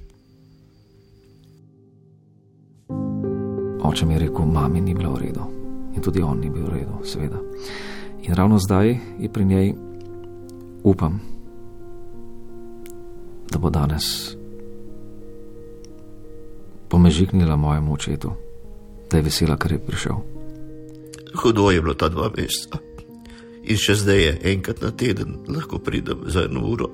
Oče 3.87 4.05
mi 4.05 4.13
je 4.13 4.19
rekel, 4.19 4.45
mami 4.45 4.81
ni 4.81 4.93
bilo 4.93 5.15
v 5.15 5.21
redu. 5.21 5.56
In 5.97 6.03
tudi 6.05 6.21
on 6.21 6.37
ni 6.37 6.49
bil 6.53 6.69
v 6.69 6.77
redu, 6.77 7.01
seveda. 7.01 7.41
In 8.21 8.35
ravno 8.37 8.59
zdaj 8.61 8.99
je 9.17 9.29
pri 9.33 9.45
njej, 9.45 9.73
upam, 10.83 11.19
da 13.49 13.57
bo 13.57 13.69
danes 13.69 14.35
pomežiknila 16.89 17.55
mojemu 17.55 17.93
očetu, 17.93 18.31
da 19.09 19.17
je 19.17 19.23
vesela, 19.23 19.57
ker 19.57 19.71
je 19.71 19.79
prišel. 19.79 20.19
Hudo 21.41 21.71
je 21.71 21.81
bilo 21.81 21.93
ta 21.93 22.09
dva 22.13 22.29
meseca. 22.29 22.77
In 23.67 23.81
še 23.81 23.95
zdaj 23.97 24.21
je 24.21 24.35
enkrat 24.53 24.85
na 24.85 24.91
teden 24.91 25.39
lahko 25.49 25.79
pridem 25.81 26.27
za 26.29 26.45
eno 26.45 26.61
uro, 26.69 26.91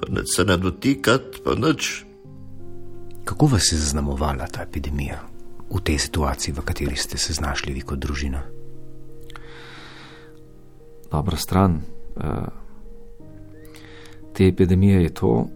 pa 0.00 0.10
ne 0.10 0.26
se 0.26 0.44
ne 0.44 0.58
dotikati, 0.58 1.44
pa 1.46 1.54
nič. 1.54 2.04
Kako 3.24 3.54
vas 3.54 3.70
je 3.72 3.78
zaznamovala 3.78 4.50
ta 4.50 4.66
epidemija 4.66 5.33
v 5.74 5.80
tej 5.82 5.98
situaciji, 5.98 6.54
v 6.54 6.62
kateri 6.62 6.96
ste 6.96 7.18
se 7.18 7.34
znašli 7.34 7.74
vi 7.74 7.82
kot 7.82 7.98
družina? 7.98 8.42
Dobra 11.10 11.36
stran 11.36 11.82
uh, 11.82 12.46
te 14.34 14.46
epidemije 14.46 15.02
je 15.02 15.14
to, 15.14 15.46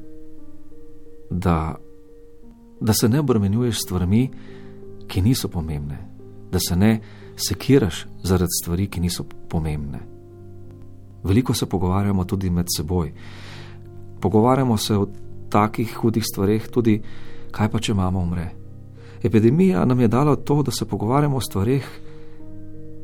da, 1.31 1.77
da 2.81 2.93
se 2.93 3.09
ne 3.09 3.21
obremenjuješ 3.21 3.77
s 3.77 3.83
stvarmi, 3.83 4.31
ki 5.09 5.23
niso 5.23 5.49
pomembne, 5.49 5.99
da 6.53 6.59
se 6.59 6.77
ne 6.77 7.01
sekiraš 7.37 8.07
zaradi 8.23 8.59
stvari, 8.63 8.87
ki 8.87 9.01
niso 9.01 9.25
pomembne. 9.49 9.99
Veliko 11.25 11.55
se 11.55 11.67
pogovarjamo 11.67 12.25
tudi 12.25 12.51
med 12.51 12.67
seboj. 12.77 13.13
Pogovarjamo 14.21 14.77
se 14.77 14.97
o 14.97 15.09
takih 15.51 15.97
hudih 15.97 16.25
stvarih, 16.33 16.69
tudi 16.69 17.03
kaj 17.51 17.71
pa 17.71 17.81
če 17.81 17.95
mama 17.95 18.19
umre. 18.19 18.51
Epidemija 19.23 19.85
nam 19.85 20.01
je 20.01 20.09
dala 20.09 20.37
to, 20.37 20.63
da 20.63 20.71
se 20.71 20.85
pogovarjamo 20.85 21.37
o 21.37 21.41
stvarih, 21.41 22.01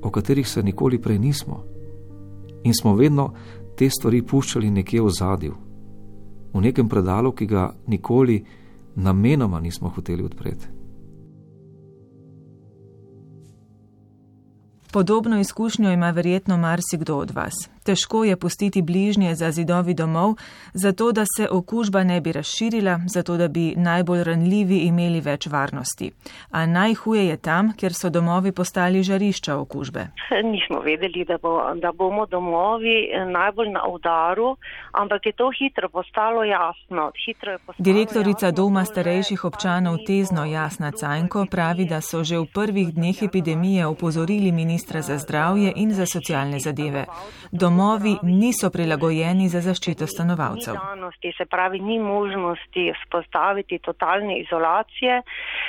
o 0.02 0.10
katerih 0.10 0.48
se 0.48 0.62
nikoli 0.62 1.02
prej 1.02 1.18
nismo. 1.18 1.64
In 2.64 2.74
smo 2.74 2.94
vedno 2.94 3.32
te 3.76 3.90
stvari 3.90 4.22
puščali 4.22 4.70
nekje 4.70 5.02
v 5.02 5.10
zadju, 5.10 5.54
v 6.54 6.60
nekem 6.60 6.88
predalu, 6.88 7.32
ki 7.32 7.46
ga 7.46 7.74
nikoli 7.86 8.44
namenoma 8.94 9.60
nismo 9.60 9.88
hoteli 9.88 10.24
odpreti. 10.24 10.66
Podobno 14.92 15.40
izkušnjo 15.40 15.90
ima 15.92 16.10
verjetno 16.10 16.56
marsikdo 16.56 17.16
od 17.16 17.30
vas. 17.30 17.73
Težko 17.84 18.24
je 18.24 18.36
pustiti 18.36 18.82
bližnje 18.82 19.34
za 19.34 19.50
zidovi 19.50 19.94
domov, 19.94 20.34
zato 20.72 21.12
da 21.12 21.24
se 21.36 21.48
okužba 21.50 22.04
ne 22.04 22.20
bi 22.20 22.32
razširila, 22.32 23.00
zato 23.06 23.36
da 23.36 23.48
bi 23.48 23.74
najbolj 23.76 24.24
ranljivi 24.24 24.78
imeli 24.78 25.20
več 25.20 25.46
varnosti. 25.46 26.10
A 26.50 26.66
najhuje 26.66 27.26
je 27.26 27.36
tam, 27.36 27.72
kjer 27.76 27.92
so 27.94 28.10
domovi 28.10 28.52
postali 28.52 29.02
žarišča 29.02 29.56
okužbe. 29.56 30.06
Nismo 30.52 30.80
vedeli, 30.80 31.24
da, 31.24 31.38
bo, 31.42 31.74
da 31.74 31.92
bomo 31.92 32.26
domovi 32.26 32.96
najbolj 33.32 33.68
na 33.68 33.86
udaru, 33.88 34.56
ampak 34.92 35.26
je 35.26 35.32
to 35.32 35.50
hitro 35.58 35.88
postalo 35.88 36.44
jasno. 36.44 37.10
Hitro 37.26 37.58
postalo 37.66 37.84
Direktorica 37.84 38.46
jasno, 38.46 38.56
Doma 38.56 38.84
starejših 38.84 39.44
občanov 39.44 39.98
Tezno 40.06 40.44
Jasna 40.44 40.90
Cajnko 40.90 41.46
pravi, 41.50 41.84
da 41.84 42.00
so 42.00 42.24
že 42.24 42.38
v 42.38 42.46
prvih 42.54 42.94
dneh 42.94 43.22
epidemije 43.22 43.86
opozorili 43.86 44.52
ministra 44.52 45.02
za 45.02 45.18
zdravje 45.18 45.72
in 45.76 45.92
za 45.92 46.06
socialne 46.06 46.58
zadeve. 46.58 47.04
Domovi 47.74 48.18
niso 48.22 48.70
prilagojeni 48.70 49.48
za 49.48 49.60
zaščito 49.60 50.06
stanovalcev. 50.06 50.76
Se 51.36 51.44
pravi, 51.50 51.80
ni 51.80 51.98
možnosti 51.98 52.92
spostaviti 53.06 53.78
totalne 53.78 54.38
izolacije. 54.38 55.16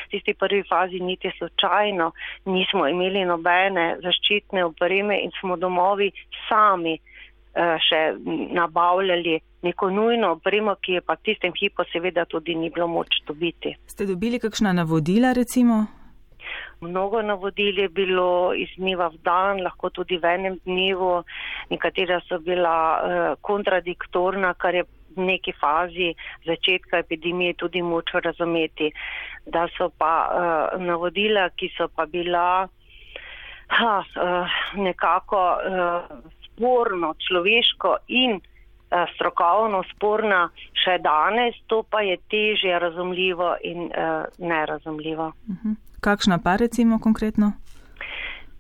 V 0.06 0.12
tisti 0.12 0.34
prvi 0.34 0.62
fazi 0.70 1.00
niti 1.00 1.32
slučajno 1.38 2.12
nismo 2.46 2.88
imeli 2.88 3.26
nobene 3.26 3.98
zaščitne 4.04 4.66
opreme 4.66 5.18
in 5.24 5.34
smo 5.40 5.58
domovi 5.58 6.12
sami 6.50 7.00
še 7.88 8.02
nabavljali 8.54 9.40
neko 9.66 9.90
nujno 9.90 10.32
opremo, 10.38 10.76
ki 10.76 11.00
je 11.00 11.02
pa 11.02 11.18
v 11.18 11.26
tistem 11.26 11.54
hipu 11.58 11.90
seveda 11.90 12.26
tudi 12.30 12.56
ni 12.56 12.70
bilo 12.70 12.88
moč 12.88 13.24
dobiti. 13.28 13.74
Ste 13.90 14.06
dobili 14.06 14.40
kakšna 14.40 14.78
navodila 14.78 15.34
recimo? 15.34 15.86
Mnogo 16.82 17.22
navodil 17.22 17.80
je 17.80 17.90
bilo 17.90 18.54
iz 18.54 18.70
dneva 18.78 19.08
v 19.08 19.20
dan, 19.24 19.62
lahko 19.64 19.90
tudi 19.90 20.18
v 20.18 20.26
enem 20.26 20.58
dnevu. 20.66 21.24
Nekatera 21.72 22.20
so 22.28 22.40
bila 22.40 22.76
uh, 22.76 23.36
kontradiktorna, 23.42 24.54
kar 24.54 24.76
je 24.76 24.84
v 25.16 25.28
neki 25.32 25.54
fazi 25.56 26.12
začetka 26.46 27.00
epidemije 27.00 27.54
tudi 27.54 27.82
moč 27.82 28.12
razumeti. 28.14 28.92
Da 29.46 29.68
so 29.78 29.90
pa 29.90 30.14
uh, 30.26 30.82
navodila, 30.82 31.50
ki 31.56 31.72
so 31.78 31.88
pa 31.88 32.06
bila 32.06 32.68
ha, 33.68 33.94
uh, 34.04 34.60
nekako 34.76 35.46
uh, 35.56 36.20
sporno, 36.50 37.16
človeško 37.28 37.98
in 38.08 38.42
strokovno 39.16 39.82
sporna 39.90 40.46
še 40.78 41.00
danes, 41.04 41.58
to 41.68 41.82
pa 41.90 42.04
je 42.06 42.18
težje 42.32 42.80
razumljivo 42.80 43.56
in 43.64 43.90
uh, 43.90 44.24
nerazumljivo. 44.38 45.34
Uh 45.48 45.56
mhm. 45.56 45.72
-huh. 45.72 45.85
Kakšna 46.06 46.38
pa 46.38 46.56
recimo 46.62 47.00
konkretno? 47.02 47.52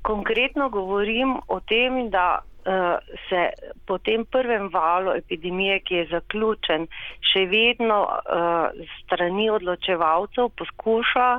Konkretno 0.01 0.69
govorim 0.69 1.37
o 1.47 1.59
tem, 1.61 2.09
da 2.09 2.41
uh, 2.41 2.97
se 3.29 3.49
po 3.85 3.97
tem 3.97 4.25
prvem 4.25 4.69
valu 4.73 5.13
epidemije, 5.13 5.79
ki 5.85 5.95
je 5.95 6.07
zaključen, 6.13 6.87
še 7.21 7.45
vedno 7.49 7.99
uh, 8.05 8.85
strani 9.03 9.49
odločevalcev 9.53 10.49
poskuša 10.57 11.29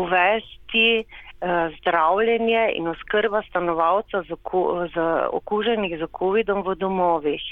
uvesti 0.00 0.88
uh, 1.04 1.68
zdravljenje 1.78 2.64
in 2.80 2.88
oskrba 2.88 3.42
oku, 4.30 4.64
z 4.94 5.06
okuženih 5.32 5.98
z 6.00 6.08
COVID-om 6.18 6.64
v 6.64 6.76
domovih. 6.76 7.44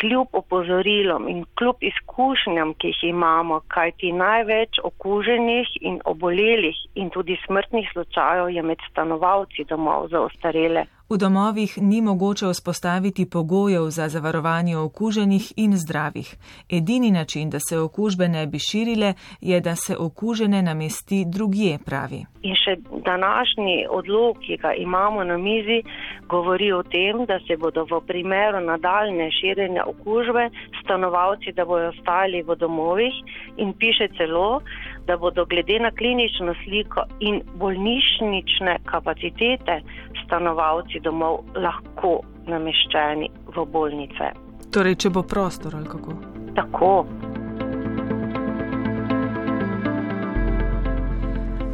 Kljub 0.00 0.28
opozorilom 0.32 1.28
in 1.28 1.44
kljub 1.58 1.76
izkušnjam, 1.80 2.74
ki 2.74 2.92
jih 2.92 3.04
imamo, 3.10 3.60
kajti 3.68 4.12
največ 4.12 4.80
okuženih 4.84 5.68
in 5.80 6.00
obolelih 6.04 6.76
in 6.94 7.10
tudi 7.10 7.38
smrtnih 7.46 7.88
slučajev 7.92 8.50
je 8.50 8.62
med 8.62 8.84
stanovalci 8.90 9.64
domov 9.64 10.08
za 10.12 10.20
ostarele. 10.20 10.84
V 11.10 11.16
domovih 11.18 11.78
ni 11.78 12.00
mogoče 12.02 12.46
vzpostaviti 12.46 13.30
pogojev 13.30 13.82
za 13.90 14.08
zavarovanje 14.08 14.76
okuženih 14.76 15.52
in 15.56 15.76
zdravih. 15.76 16.36
Edini 16.70 17.10
način, 17.10 17.50
da 17.50 17.58
se 17.68 17.78
okužbe 17.78 18.28
ne 18.28 18.46
bi 18.46 18.58
širile, 18.58 19.14
je, 19.40 19.60
da 19.60 19.76
se 19.76 19.96
okužene 19.98 20.62
namesti 20.62 21.24
drugje, 21.34 21.78
pravi. 21.86 22.24
In 22.42 22.54
še 22.54 22.74
današnji 23.04 23.86
odlog, 23.90 24.38
ki 24.46 24.56
ga 24.56 24.72
imamo 24.74 25.24
na 25.24 25.36
mizi, 25.38 25.82
govori 26.28 26.72
o 26.72 26.82
tem, 26.82 27.24
da 27.26 27.38
se 27.46 27.56
bodo 27.56 27.86
v 27.90 28.00
primeru 28.06 28.60
nadaljne 28.60 29.30
širjenja 29.30 29.84
okužbe 29.86 30.50
stanovalci, 30.82 31.52
da 31.52 31.64
bojo 31.64 31.88
ostali 31.88 32.42
v 32.42 32.56
domovih 32.56 33.14
in 33.56 33.72
piše 33.78 34.08
celo, 34.18 34.60
da 35.06 35.16
bodo 35.16 35.44
glede 35.44 35.78
na 35.80 35.90
klinično 35.90 36.54
sliko 36.64 37.00
in 37.20 37.42
bolnišnične 37.54 38.78
kapacitete 38.84 39.80
stanovalci 40.24 41.00
domov 41.00 41.38
lahko 41.54 42.20
nameščeni 42.46 43.30
v 43.56 43.66
bolnice. 43.72 44.32
Torej, 44.72 44.94
če 44.94 45.10
bo 45.10 45.22
prostor 45.22 45.76
ali 45.78 45.88
kako? 45.88 46.18
Tako. 46.54 46.92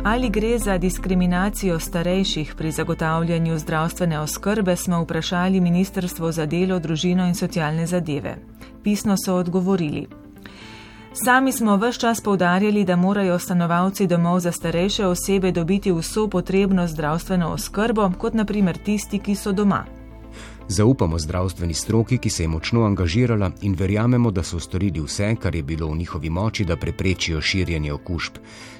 Ali 0.05 0.31
gre 0.31 0.59
za 0.59 0.79
diskriminacijo 0.79 1.79
starejših 1.79 2.55
pri 2.59 2.71
zagotavljanju 2.71 3.59
zdravstvene 3.59 4.18
oskrbe, 4.18 4.77
smo 4.77 5.03
vprašali 5.03 5.61
Ministrstvo 5.61 6.33
za 6.33 6.47
delo, 6.47 6.79
družino 6.79 7.27
in 7.27 7.35
socialne 7.35 7.87
zadeve. 7.87 8.35
Pisno 8.83 9.14
so 9.16 9.37
odgovorili. 9.37 10.22
Sami 11.14 11.53
smo 11.53 11.77
vse 11.77 11.98
čas 11.98 12.20
povdarjali, 12.20 12.85
da 12.85 12.96
morajo 12.96 13.38
stanovalci 13.38 14.07
domov 14.07 14.40
za 14.40 14.53
starejše 14.53 15.07
osebe 15.07 15.53
dobiti 15.53 15.92
vso 15.92 16.29
potrebno 16.29 16.87
zdravstveno 16.87 17.48
oskrbo, 17.53 18.12
kot 18.18 18.35
naprimer 18.35 18.79
tisti, 18.79 19.18
ki 19.18 19.35
so 19.35 19.53
doma. 19.53 19.85
Zaupamo 20.68 21.18
zdravstveni 21.18 21.75
stroki, 21.75 22.18
ki 22.18 22.31
se 22.31 22.44
je 22.44 22.48
močno 22.48 22.85
angažirala 22.85 23.51
in 23.61 23.75
verjamemo, 23.75 24.31
da 24.31 24.42
so 24.42 24.61
storili 24.61 25.01
vse, 25.01 25.37
kar 25.37 25.55
je 25.55 25.62
bilo 25.62 25.88
v 25.88 25.96
njihovi 25.96 26.31
moči, 26.31 26.64
da 26.64 26.77
preprečijo 26.77 27.40
širjenje 27.40 27.92
okužb. 27.92 28.33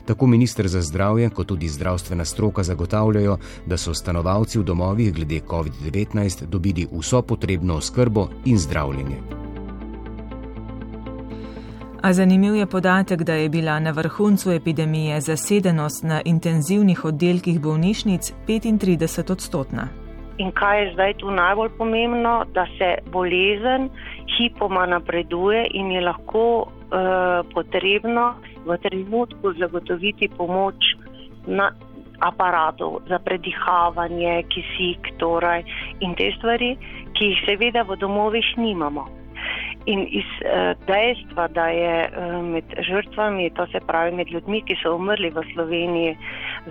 Tako 0.07 0.27
ministr 0.27 0.68
za 0.68 0.83
zdravje, 0.83 1.31
kot 1.31 1.47
tudi 1.47 1.68
zdravstvena 1.68 2.25
stroka 2.25 2.62
zagotavljajo, 2.62 3.38
da 3.66 3.77
so 3.77 3.95
stanovalci 3.95 4.59
v 4.59 4.64
domovih 4.64 5.14
glede 5.14 5.40
COVID-19 5.40 6.47
dobili 6.47 6.88
vso 6.92 7.23
potrebno 7.23 7.75
oskrbo 7.75 8.29
in 8.45 8.59
zdravljenje. 8.59 9.52
A 12.03 12.12
zanimiv 12.12 12.55
je 12.55 12.67
podatek, 12.67 13.23
da 13.23 13.35
je 13.35 13.49
bila 13.49 13.81
na 13.81 13.91
vrhuncu 13.91 14.51
epidemije 14.51 15.21
zasedenost 15.21 16.05
na 16.05 16.21
intenzivnih 16.25 17.05
oddelkih 17.05 17.61
bolnišnic 17.61 18.33
35 18.49 19.33
odstotna. 19.33 19.88
In 20.38 20.51
kaj 20.51 20.81
je 20.81 20.93
zdaj 20.93 21.15
tu 21.15 21.31
najbolj 21.31 21.69
pomembno, 21.79 22.45
da 22.55 22.67
se 22.79 22.88
bolezen 23.12 23.88
hipoma 24.38 24.87
napreduje 24.87 25.67
in 25.71 25.93
je 25.93 26.01
lahko 26.01 26.45
uh, 26.62 26.67
potrebno 27.55 28.35
v 28.67 28.79
trenutku 28.83 29.53
zagotoviti 29.59 30.29
pomoč 30.37 30.75
na 31.47 31.71
aparatu 32.19 33.01
za 33.09 33.19
predihavanje, 33.19 34.43
kisik 34.49 35.15
torej, 35.19 35.65
in 36.01 36.15
te 36.15 36.33
stvari, 36.38 36.77
ki 37.15 37.25
jih 37.25 37.43
seveda 37.47 37.83
v 37.83 37.97
domovih 37.97 38.55
nimamo. 38.57 39.22
In 39.87 40.07
iz 40.11 40.29
uh, 40.47 40.73
dejstva, 40.87 41.49
da 41.49 41.66
je 41.75 41.95
uh, 42.07 42.38
med 42.47 42.64
žrtvami, 42.87 43.51
to 43.59 43.66
se 43.73 43.81
pravi 43.87 44.14
med 44.14 44.31
ljudmi, 44.31 44.62
ki 44.62 44.77
so 44.83 44.95
umrli 44.95 45.31
v 45.35 45.42
Sloveniji 45.55 46.16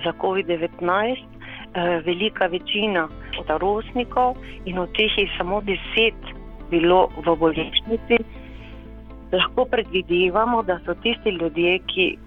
za 0.04 0.13
COVID-19, 0.21 1.32
Eh, 1.74 2.02
velika 2.06 2.47
večina 2.47 3.08
starostnikov 3.43 4.36
in 4.65 4.80
od 4.80 4.91
teh 4.91 5.17
je 5.17 5.28
samo 5.38 5.62
deset 5.62 6.19
bilo 6.69 7.08
v 7.26 7.36
bolnišnici, 7.36 8.17
lahko 9.32 9.65
predvidevamo, 9.65 10.63
da 10.63 10.80
so 10.86 10.93
tisti 10.93 11.30
ljudje, 11.30 11.80
ki 11.80 12.17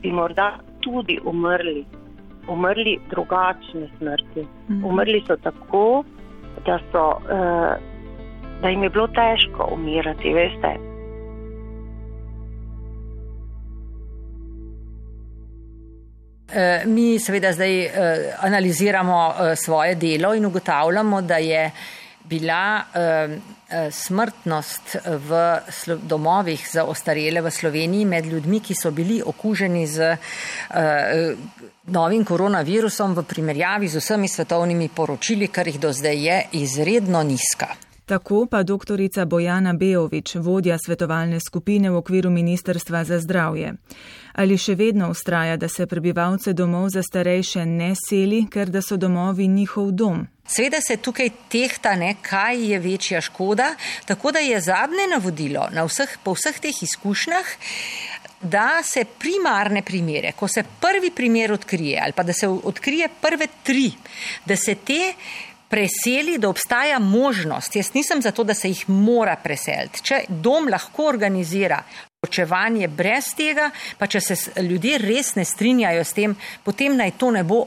bi 0.00 0.12
morda 0.12 0.54
tudi 0.80 1.18
umrli, 1.24 1.84
umrli 2.48 2.98
drugačne 3.10 3.88
smrti. 3.98 4.46
Mhm. 4.70 4.84
Umrli 4.84 5.20
so 5.26 5.36
tako, 5.36 6.04
da, 6.64 6.78
so, 6.92 7.04
uh, 7.28 7.76
da 8.62 8.68
jim 8.68 8.82
je 8.82 8.90
bilo 8.90 9.06
težko 9.06 9.68
umirati, 9.72 10.32
veste. 10.34 10.94
Eh, 16.54 16.82
mi 16.86 17.18
seveda 17.18 17.52
zdaj 17.52 17.80
eh, 17.82 17.90
analiziramo 18.40 19.34
eh, 19.34 19.56
svoje 19.56 19.94
delo 19.94 20.34
in 20.34 20.46
ugotavljamo, 20.46 21.22
da 21.22 21.36
je 21.36 21.70
bila 22.24 22.84
smrtnost 23.90 24.96
v 25.06 25.58
domovih 26.02 26.68
za 26.72 26.84
ostarele 26.84 27.40
v 27.40 27.50
Sloveniji 27.50 28.04
med 28.04 28.26
ljudmi, 28.26 28.60
ki 28.60 28.74
so 28.74 28.90
bili 28.90 29.20
okuženi 29.26 29.86
z 29.86 30.16
novim 31.86 32.24
koronavirusom 32.24 33.14
v 33.14 33.26
primerjavi 33.28 33.88
z 33.88 34.00
vsemi 34.00 34.28
svetovnimi 34.28 34.88
poročili, 34.88 35.48
kar 35.48 35.68
jih 35.68 35.80
do 35.80 35.92
zdaj 35.92 36.26
je, 36.26 36.42
izredno 36.52 37.22
nizka. 37.22 37.74
Tako 38.06 38.46
pa 38.50 38.62
doktorica 38.62 39.24
Bojana 39.24 39.72
Bejovič, 39.72 40.34
vodja 40.34 40.76
svetovalne 40.78 41.38
skupine 41.40 41.90
v 41.90 41.96
okviru 41.96 42.30
Ministrstva 42.30 43.04
za 43.04 43.16
zdravje. 43.20 43.72
Ali 44.36 44.58
še 44.60 44.74
vedno 44.76 45.08
ustraja, 45.08 45.56
da 45.56 45.68
se 45.72 45.86
prebivalce 45.86 46.52
domov 46.52 46.90
za 46.92 47.02
starejše 47.02 47.64
ne 47.64 47.94
seli, 47.96 48.42
ker 48.52 48.68
da 48.68 48.82
so 48.82 48.98
domovi 49.00 49.48
njihov 49.48 49.92
dom? 49.96 50.26
Sveda 50.44 50.82
se 50.84 50.98
tukaj 51.00 51.30
tehta, 51.48 51.94
ne, 51.96 52.16
kaj 52.20 52.60
je 52.72 52.78
večja 52.78 53.20
škoda, 53.24 53.70
tako 54.04 54.34
da 54.36 54.44
je 54.44 54.60
zadnje 54.60 55.08
navodilo 55.14 55.64
na 55.72 55.86
vseh, 55.88 56.18
po 56.24 56.34
vseh 56.36 56.60
teh 56.60 56.82
izkušnjah, 56.82 57.56
da 58.42 58.82
se 58.84 59.06
primarne 59.18 59.80
primere, 59.82 60.34
ko 60.36 60.48
se 60.48 60.64
prvi 60.80 61.10
primer 61.10 61.52
odkrije 61.52 62.00
ali 62.04 62.12
pa 62.12 62.22
da 62.22 62.32
se 62.32 62.48
odkrije 62.48 63.08
prve 63.20 63.46
tri, 63.62 63.92
da 64.44 64.56
se 64.56 64.74
te 64.74 65.14
preseli, 65.74 66.38
da 66.38 66.48
obstaja 66.48 66.98
možnost. 66.98 67.76
Jaz 67.76 67.94
nisem 67.94 68.22
zato, 68.22 68.44
da 68.44 68.54
se 68.54 68.68
jih 68.68 68.84
mora 68.88 69.34
preseliti. 69.42 70.04
Če 70.06 70.20
dom 70.28 70.68
lahko 70.70 71.08
organizira 71.10 71.80
ločevanje 72.22 72.86
brez 72.88 73.32
tega, 73.34 73.72
pa 73.98 74.06
če 74.06 74.20
se 74.22 74.36
ljudje 74.62 75.00
res 75.02 75.34
ne 75.34 75.44
strinjajo 75.44 76.04
s 76.04 76.14
tem, 76.14 76.36
potem 76.62 76.94
naj 76.94 77.16
to 77.18 77.32
ne 77.34 77.42
bo 77.42 77.64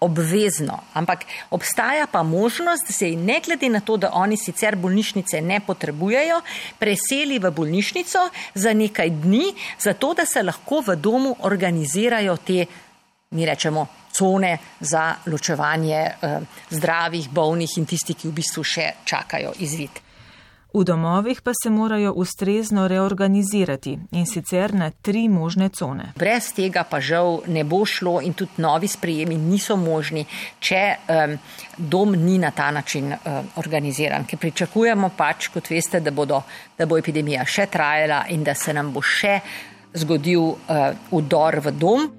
obvezno. 0.00 0.78
Ampak 0.94 1.26
obstaja 1.50 2.06
pa 2.06 2.22
možnost, 2.22 2.86
da 2.86 2.94
se 2.94 3.10
jih 3.10 3.18
ne 3.18 3.40
glede 3.44 3.68
na 3.68 3.80
to, 3.80 3.96
da 3.96 4.12
oni 4.14 4.38
sicer 4.38 4.76
bolnišnice 4.78 5.42
ne 5.42 5.58
potrebujejo, 5.66 6.38
preseli 6.78 7.40
v 7.42 7.50
bolnišnico 7.50 8.28
za 8.54 8.72
nekaj 8.72 9.10
dni, 9.26 9.50
zato 9.82 10.14
da 10.14 10.24
se 10.26 10.46
lahko 10.46 10.84
v 10.86 10.96
domu 10.96 11.34
organizirajo 11.50 12.38
te, 12.46 12.64
mi 13.30 13.46
rečemo, 13.46 13.86
cone 14.12 14.58
za 14.80 15.14
ločevanje 15.26 15.96
eh, 15.96 16.40
zdravih, 16.70 17.30
bolnih 17.30 17.78
in 17.78 17.86
tistih, 17.86 18.16
ki 18.16 18.28
v 18.28 18.34
bistvu 18.34 18.64
še 18.66 18.86
čakajo 19.06 19.52
izvid. 19.62 20.00
V 20.74 20.84
domovih 20.84 21.40
pa 21.42 21.50
se 21.62 21.70
morajo 21.70 22.12
ustrezno 22.12 22.88
reorganizirati 22.88 23.98
in 24.10 24.26
sicer 24.26 24.74
na 24.74 24.90
tri 24.90 25.28
možne 25.28 25.68
cone. 25.68 26.12
Brez 26.16 26.52
tega 26.54 26.84
pa 26.90 27.00
žal 27.00 27.40
ne 27.46 27.64
bo 27.64 27.84
šlo 27.86 28.20
in 28.22 28.34
tudi 28.34 28.62
novi 28.62 28.88
sprejemi 28.88 29.38
niso 29.38 29.76
možni, 29.76 30.26
če 30.58 30.82
um, 31.06 31.36
dom 31.76 32.14
ni 32.14 32.38
na 32.38 32.50
ta 32.50 32.70
način 32.70 33.12
um, 33.12 33.50
organiziran. 33.56 34.26
Ker 34.26 34.38
pričakujemo 34.38 35.10
pač, 35.16 35.50
kot 35.54 35.70
veste, 35.70 36.00
da, 36.00 36.10
bodo, 36.10 36.42
da 36.78 36.86
bo 36.86 36.98
epidemija 36.98 37.46
še 37.46 37.66
trajala 37.66 38.24
in 38.30 38.46
da 38.46 38.54
se 38.54 38.74
nam 38.74 38.92
bo 38.94 39.02
še 39.02 39.40
zgodil 39.94 40.54
uh, 40.54 40.90
udor 41.10 41.58
v 41.66 41.78
dom. 41.78 42.10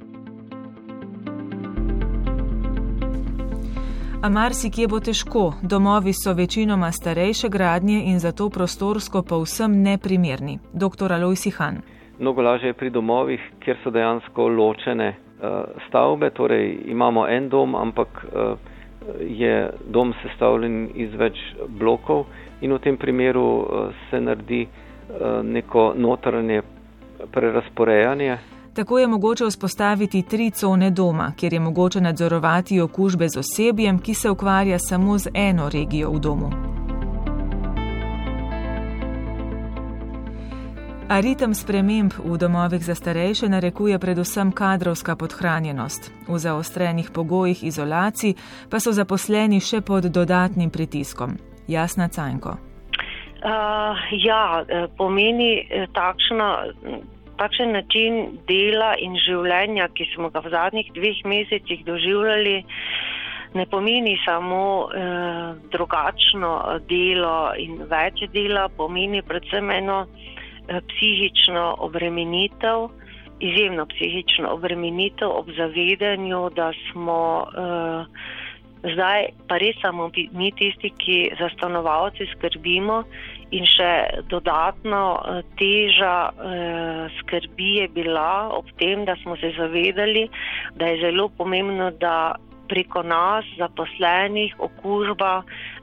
A 4.21 4.29
marsikje 4.29 4.85
bo 4.87 4.99
težko, 5.01 5.53
domovi 5.63 6.11
so 6.13 6.33
večinoma 6.37 6.91
starejše 6.91 7.49
gradnje 7.49 8.03
in 8.05 8.19
zato 8.19 8.49
prostorsko 8.49 9.23
povsem 9.23 9.81
neprimerni. 9.81 10.59
Dr. 10.73 11.13
Aloj 11.13 11.35
Sihan. 11.35 11.81
Mnogo 12.19 12.41
lažje 12.41 12.69
je 12.69 12.73
pri 12.73 12.89
domovih, 12.89 13.41
kjer 13.59 13.77
so 13.83 13.89
dejansko 13.89 14.47
ločene 14.47 15.07
uh, 15.09 15.49
stavbe, 15.87 16.29
torej 16.29 16.77
imamo 16.85 17.25
en 17.27 17.49
dom, 17.49 17.75
ampak 17.75 18.07
uh, 18.25 18.57
je 19.25 19.71
dom 19.89 20.13
sestavljen 20.21 20.89
iz 20.95 21.17
več 21.17 21.41
blokov 21.67 22.27
in 22.61 22.77
v 22.77 22.79
tem 22.79 22.97
primeru 22.97 23.47
uh, 23.57 23.89
se 24.09 24.21
naredi 24.21 24.67
neko 25.43 25.93
notranje 25.97 26.61
prerasporejanje. 27.33 28.37
Tako 28.75 28.99
je 28.99 29.07
mogoče 29.07 29.45
vzpostaviti 29.45 30.21
tri 30.21 30.51
cone 30.51 30.89
doma, 30.89 31.33
kjer 31.37 31.53
je 31.53 31.59
mogoče 31.59 32.01
nadzorovati 32.01 32.79
okužbe 32.81 33.27
z 33.29 33.39
osebjem, 33.39 33.99
ki 33.99 34.13
se 34.13 34.29
ukvarja 34.29 34.79
samo 34.79 35.17
z 35.17 35.29
eno 35.33 35.69
regijo 35.69 36.11
v 36.11 36.19
domu. 36.19 36.51
A 41.09 41.19
ritem 41.19 41.53
sprememb 41.53 42.13
v 42.23 42.37
domovih 42.37 42.85
za 42.85 42.95
starejše 42.95 43.49
narekuje 43.49 43.99
predvsem 43.99 44.51
kadrovska 44.51 45.15
podhranjenost. 45.15 46.11
V 46.27 46.37
zaostrenih 46.37 47.11
pogojih 47.11 47.63
izolacij 47.63 48.33
pa 48.69 48.79
so 48.79 48.91
zaposleni 48.91 49.59
še 49.59 49.81
pod 49.81 50.03
dodatnim 50.03 50.69
pritiskom. 50.69 51.35
Jasna 51.67 52.07
Cajnko. 52.07 52.49
Uh, 52.49 53.97
ja, 54.23 54.63
eh, 54.67 54.87
pomeni 54.97 55.59
eh, 55.59 55.87
takšno 55.93 56.55
takšen 57.41 57.73
način 57.73 58.19
dela 58.49 58.93
in 59.01 59.17
življenja, 59.25 59.89
ki 59.97 60.05
smo 60.13 60.29
ga 60.33 60.43
v 60.45 60.53
zadnjih 60.53 60.91
dveh 60.93 61.23
mesecih 61.25 61.81
doživljali, 61.87 62.57
ne 63.57 63.65
pomeni 63.67 64.15
samo 64.25 64.61
eh, 64.87 65.55
drugačno 65.73 66.51
delo 66.89 67.51
in 67.59 67.81
več 67.89 68.23
dela, 68.35 68.67
pomeni 68.77 69.23
predvsem 69.25 69.71
eno 69.73 70.03
eh, 70.05 70.79
psihično 70.93 71.65
obremenitev, 71.87 72.87
izjemno 73.41 73.87
psihično 73.89 74.53
obremenitev 74.53 75.33
ob 75.41 75.49
zavedanju, 75.57 76.45
da 76.55 76.69
smo 76.85 77.19
eh, 77.49 78.21
zdaj 78.93 79.27
pa 79.49 79.57
res 79.61 79.81
samo 79.81 80.09
mi 80.31 80.51
tisti, 80.57 80.93
ki 80.97 81.17
za 81.39 81.49
stanovalce 81.57 82.29
skrbimo 82.35 83.03
In 83.51 83.67
še 83.67 84.23
dodatno 84.31 85.01
eh, 85.19 85.41
teža 85.59 86.15
eh, 86.31 87.17
skrbi 87.19 87.71
je 87.81 87.87
bila 87.91 88.47
ob 88.55 88.69
tem, 88.79 89.03
da 89.05 89.17
smo 89.23 89.35
se 89.41 89.51
zavedali, 89.57 90.29
da 90.79 90.87
je 90.87 91.01
zelo 91.03 91.27
pomembno, 91.35 91.89
da 91.99 92.37
preko 92.71 93.03
nas, 93.03 93.43
zaposlenih, 93.59 94.55
okužba 94.55 95.41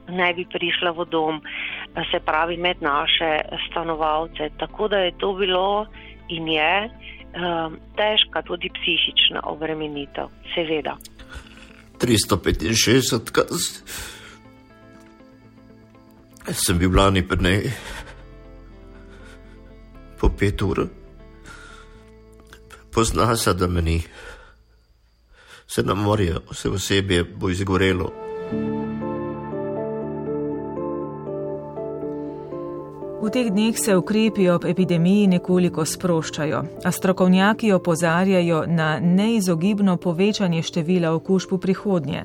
ne 0.09 0.31
bi 0.33 0.47
prišla 0.49 0.95
v 0.97 1.05
dom, 1.13 1.37
eh, 1.37 2.01
se 2.09 2.17
pravi 2.25 2.57
med 2.57 2.81
naše 2.81 3.37
stanovalce. 3.69 4.49
Tako 4.57 4.89
da 4.89 5.05
je 5.05 5.17
to 5.21 5.33
bilo 5.37 5.85
in 6.29 6.49
je 6.49 6.89
težka 7.93 8.41
tudi 8.41 8.71
psihična 8.73 9.43
obremenitev, 9.45 10.33
seveda. 10.55 10.95
365 12.01 13.29
kaz. 13.29 13.67
Sem 16.53 16.77
bil 16.77 16.95
lani 16.95 17.27
pri 17.27 17.43
njej 17.43 17.71
po 20.19 20.29
pet 20.29 20.61
ur, 20.61 20.87
pozna 22.91 23.35
se, 23.35 23.53
da 23.53 23.67
me 23.67 23.81
ni, 23.81 24.01
se 25.67 25.83
nam 25.83 26.03
morajo, 26.03 26.41
vse 26.51 26.69
osebje 26.69 27.23
bo 27.23 27.49
izgorelo. 27.49 28.11
V 33.21 33.29
teh 33.31 33.51
dneh 33.51 33.77
se 33.77 33.95
ukrepi 33.95 34.49
ob 34.49 34.65
epidemiji 34.65 35.27
nekoliko 35.27 35.85
sproščajo, 35.85 36.63
a 36.83 36.91
strokovnjaki 36.91 37.71
opozarjajo 37.71 38.63
na 38.67 38.99
neizogibno 38.99 39.97
povečanje 39.97 40.63
števila 40.63 41.11
okužb 41.13 41.53
v 41.53 41.59
prihodnje. 41.59 42.23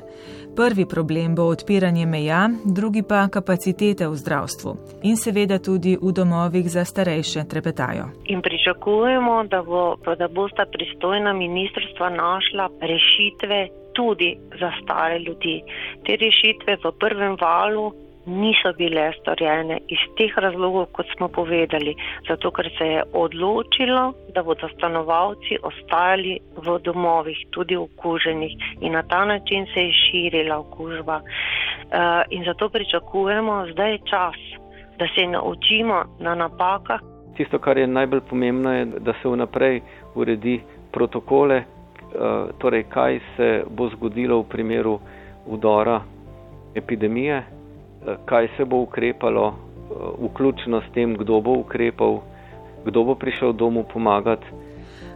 Prvi 0.57 0.87
problem 0.87 1.35
bo 1.35 1.43
odpiranje 1.43 2.07
meja, 2.07 2.49
drugi 2.64 3.03
pa 3.03 3.29
kapacitete 3.29 4.07
v 4.07 4.14
zdravstvu 4.14 4.71
in 5.03 5.17
seveda 5.17 5.59
tudi 5.59 5.97
v 5.99 6.12
domovih 6.14 6.71
za 6.71 6.85
starejše 6.85 7.43
trepetajo. 7.51 8.05
In 8.31 8.38
pričakujemo, 8.43 9.45
da, 9.51 9.62
bo, 9.62 9.99
da 10.19 10.29
bosta 10.29 10.64
pristojna 10.71 11.33
ministrstva 11.33 12.09
našla 12.11 12.69
rešitve 12.81 13.59
tudi 13.99 14.31
za 14.61 14.71
stare 14.83 15.19
ljudi. 15.19 15.62
Te 16.07 16.12
rešitve 16.23 16.77
v 16.85 16.93
prvem 17.03 17.35
valu 17.40 18.04
niso 18.26 18.72
bile 18.72 19.12
storjene 19.20 19.78
iz 19.88 19.98
teh 20.16 20.32
razlogov, 20.37 20.87
kot 20.92 21.06
smo 21.16 21.28
povedali, 21.28 21.94
zato 22.28 22.50
ker 22.50 22.70
se 22.78 22.87
je 22.87 23.02
odločilo, 23.12 24.12
da 24.34 24.42
bodo 24.42 24.68
stanovalci 24.68 25.58
ostajali 25.62 26.38
v 26.56 26.78
domovih, 26.84 27.38
tudi 27.50 27.76
okuženih 27.76 28.52
in 28.80 28.92
na 28.92 29.02
ta 29.02 29.24
način 29.24 29.66
se 29.74 29.80
je 29.80 29.92
širila 29.92 30.58
okužba. 30.58 31.16
Uh, 31.16 32.22
in 32.30 32.44
zato 32.44 32.68
pričakujemo, 32.68 33.66
zdaj 33.72 33.90
je 33.92 33.98
čas, 33.98 34.38
da 34.98 35.06
se 35.14 35.26
naučimo 35.26 36.04
na 36.18 36.34
napakah. 36.34 37.00
Tisto, 37.37 37.58
kar 37.58 37.78
je 37.78 37.87
najbolj 37.87 38.20
pomembno, 38.30 38.72
je, 38.72 38.84
da 38.84 39.12
se 39.12 39.28
vnaprej 39.28 39.80
uredi 40.14 40.60
protokole, 40.92 41.58
uh, 41.58 42.50
torej 42.58 42.82
kaj 42.82 43.20
se 43.37 43.64
bo 43.70 43.88
zgodilo 43.88 44.40
v 44.40 44.48
primeru 44.48 44.98
udora 45.46 46.00
epidemije, 46.74 47.42
kaj 48.25 48.49
se 48.57 48.64
bo 48.64 48.77
ukrepalo, 48.77 49.49
eh, 49.49 49.95
vključno 50.27 50.81
s 50.81 50.93
tem, 50.95 51.17
kdo 51.17 51.40
bo 51.40 51.53
ukrepal, 51.53 52.21
kdo 52.85 53.05
bo 53.05 53.14
prišel 53.14 53.53
domu 53.53 53.85
pomagati. 53.93 54.47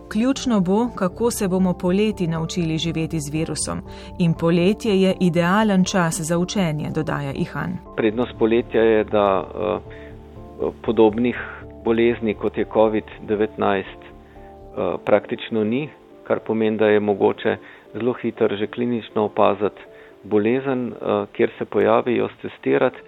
Ključno 0.08 0.60
bo, 0.60 0.88
kako 0.94 1.30
se 1.30 1.48
bomo 1.48 1.72
poleti 1.72 2.26
naučili 2.26 2.78
živeti 2.78 3.20
z 3.20 3.32
virusom. 3.32 3.82
In 4.18 4.34
poletje 4.34 5.02
je 5.02 5.14
idealen 5.20 5.84
čas 5.84 6.20
za 6.20 6.38
učenje, 6.38 6.90
dodaja 6.94 7.32
Ihan. 7.32 7.76
Prednost 7.96 8.32
poletja 8.38 8.82
je, 8.82 9.04
da 9.04 9.44
uh, 9.44 10.72
podobnih 10.82 11.36
bolezni 11.84 12.34
kot 12.34 12.58
je 12.58 12.64
COVID-19 12.64 13.82
uh, 13.82 15.00
praktično 15.04 15.64
ni, 15.64 15.88
kar 16.24 16.38
pomeni, 16.40 16.78
da 16.78 16.86
je 16.86 17.00
mogoče 17.00 17.56
zelo 17.94 18.12
hitro 18.12 18.56
že 18.56 18.66
klinično 18.66 19.24
opaziti 19.24 19.80
bolezen, 20.30 20.92
eh, 20.92 21.26
kjer 21.32 21.50
se 21.58 21.64
pojavi, 21.64 22.16
jo 22.16 22.28
testirati. 22.42 22.98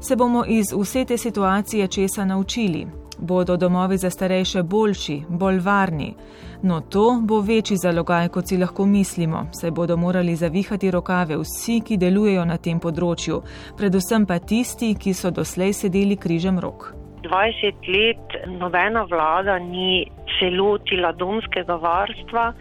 Se 0.00 0.16
bomo 0.16 0.44
iz 0.48 0.72
vse 0.80 1.04
te 1.04 1.16
situacije 1.16 1.88
česa 1.88 2.24
naučili? 2.24 2.86
Bodo 3.18 3.56
domovi 3.56 3.96
za 3.96 4.10
starejše 4.10 4.62
boljši, 4.62 5.22
bolj 5.28 5.58
varni? 5.58 6.14
No, 6.62 6.80
to 6.80 7.20
bo 7.22 7.40
večji 7.40 7.76
zalogaj, 7.76 8.28
kot 8.28 8.48
si 8.48 8.58
lahko 8.58 8.86
mislimo, 8.86 9.46
saj 9.52 9.70
bodo 9.70 9.96
morali 9.96 10.34
zavihati 10.36 10.90
rokave 10.90 11.36
vsi, 11.36 11.80
ki 11.86 11.96
delujejo 11.96 12.44
na 12.44 12.56
tem 12.56 12.80
področju, 12.80 13.40
predvsem 13.78 14.26
pa 14.26 14.38
tisti, 14.38 14.94
ki 14.94 15.14
so 15.14 15.30
doslej 15.30 15.72
sedeli 15.72 16.16
križem 16.16 16.58
rok. 16.58 16.92
20 17.22 17.88
let 17.94 18.36
nobena 18.60 19.02
vlada 19.10 19.58
ni 19.58 20.06
se 20.38 20.50
lotila 20.50 21.12
domskega 21.12 21.74
varstva 21.74 22.52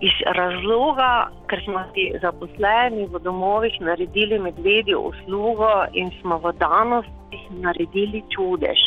iz 0.00 0.16
razloga, 0.36 1.30
ker 1.48 1.62
smo 1.64 1.82
si 1.94 2.10
zaposleni 2.20 3.06
v 3.12 3.20
domovih 3.24 3.80
naredili 3.80 4.38
medvedjo 4.38 5.00
uslugo 5.10 5.86
in 5.92 6.10
smo 6.20 6.38
v 6.38 6.52
danosti 6.60 7.40
naredili 7.50 8.22
čudež. 8.34 8.80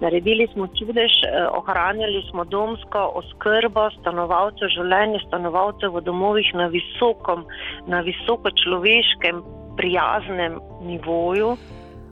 Naredili 0.00 0.46
smo 0.52 0.66
čudež, 0.66 1.12
eh, 1.22 1.46
ohranjali 1.58 2.22
smo 2.30 2.44
domsko 2.44 3.02
oskrbo 3.14 3.90
stanovalcev, 4.00 4.68
življenje 4.68 5.20
stanovalcev 5.26 5.94
v 5.94 6.00
domovih 6.00 6.54
na 6.54 6.66
visokom, 6.66 7.46
na 7.86 8.00
visoko 8.00 8.50
človeškem, 8.50 9.42
prijaznem 9.76 10.58
nivoju. 10.82 11.56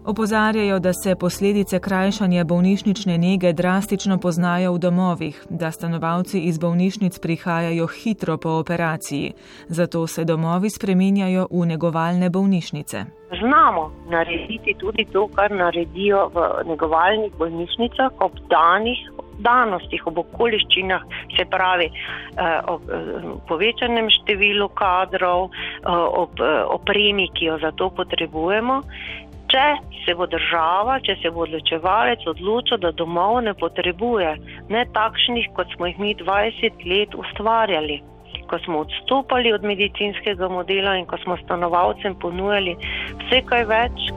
Opozarjajo, 0.05 0.79
da 0.79 0.93
se 0.93 1.15
posledice 1.15 1.79
krajšanja 1.81 2.45
bolnišnične 2.45 3.19
nege 3.19 3.53
drastično 3.53 4.19
poznajo 4.19 4.73
v 4.73 4.79
domovih, 4.79 5.47
da 5.51 5.71
stanovalci 5.71 6.41
iz 6.41 6.59
bolnišnic 6.59 7.19
prihajajo 7.19 7.87
hitro 7.87 8.37
po 8.37 8.49
operaciji, 8.49 9.33
zato 9.69 10.07
se 10.07 10.25
domovi 10.25 10.71
spreminjajo 10.71 11.47
v 11.51 11.67
negovalne 11.67 12.31
bolnišnice. 12.31 13.05
Znamo 13.41 13.93
narediti 14.09 14.75
tudi 14.79 15.05
to, 15.13 15.29
kar 15.29 15.53
naredijo 15.53 16.31
v 16.35 16.49
negovalnih 16.67 17.33
bolnišnicah 17.39 18.11
ob 18.21 18.33
danih. 18.49 18.99
Ob 20.05 20.19
okoliščinah, 20.19 21.01
se 21.37 21.45
pravi, 21.49 21.87
eh, 21.89 22.61
ob 22.69 22.83
eh, 22.93 23.23
povečanem 23.49 24.11
številu 24.13 24.69
kadrov, 24.69 25.49
eh, 25.49 25.89
ob 26.23 26.37
opremi, 26.69 27.31
ki 27.33 27.45
jo 27.45 27.59
za 27.59 27.71
to 27.73 27.89
potrebujemo, 27.89 28.83
če 29.51 29.67
se 30.05 30.15
bo 30.15 30.27
država, 30.31 31.01
če 31.07 31.17
se 31.23 31.31
bo 31.35 31.45
odločevalec 31.47 32.23
odločil, 32.31 32.79
da 32.83 32.93
domov 32.95 33.41
ne 33.47 33.55
potrebuje, 33.59 34.37
ne 34.71 34.85
takšnih, 34.95 35.51
kot 35.59 35.75
smo 35.75 35.91
jih 35.91 35.99
mi 35.99 36.15
20 36.15 36.87
let 36.87 37.17
ustvarjali, 37.19 38.01
ko 38.51 38.59
smo 38.65 38.85
odstopali 38.87 39.53
od 39.53 39.67
medicinskega 39.67 40.49
modela 40.49 40.97
in 40.99 41.07
ko 41.11 41.19
smo 41.25 41.39
stanovalcem 41.45 42.17
ponujali 42.23 42.77
vse 43.27 43.43
kaj 43.51 43.69
več. 43.75 44.09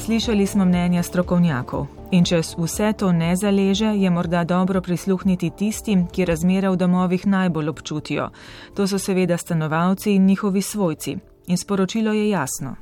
Slišali 0.00 0.46
smo 0.48 0.64
mnenja 0.64 1.04
strokovnjakov. 1.06 1.99
In 2.10 2.24
če 2.26 2.40
vse 2.42 2.92
to 2.98 3.12
ne 3.12 3.36
zaleže, 3.36 3.92
je 3.94 4.10
morda 4.10 4.44
dobro 4.44 4.80
prisluhniti 4.82 5.50
tistim, 5.50 6.08
ki 6.10 6.24
razmere 6.24 6.70
v 6.70 6.76
domovih 6.76 7.26
najbolj 7.26 7.68
občutijo. 7.68 8.30
To 8.74 8.86
so 8.86 8.98
seveda 8.98 9.36
stanovalci 9.36 10.14
in 10.14 10.26
njihovi 10.26 10.62
svojci. 10.62 11.16
In 11.46 11.58
sporočilo 11.58 12.12
je 12.12 12.28
jasno. 12.30 12.74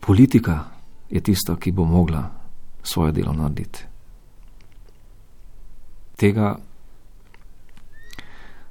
Politika 0.00 0.64
je 1.10 1.20
tista, 1.20 1.56
ki 1.56 1.72
bo 1.72 1.84
mogla 1.84 2.24
svoje 2.82 3.12
delo 3.12 3.32
narediti. 3.32 3.84
Tega 6.16 6.56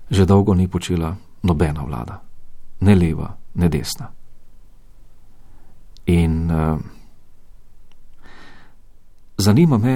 že 0.09 0.25
dolgo 0.25 0.55
ni 0.55 0.67
počela 0.67 1.15
nobena 1.43 1.83
vlada, 1.85 2.21
ne 2.81 2.95
leva, 2.95 3.37
ne 3.53 3.69
desna. 3.69 4.09
In 6.05 6.51
uh, 6.51 6.79
Zanima 9.39 9.77
me, 9.79 9.93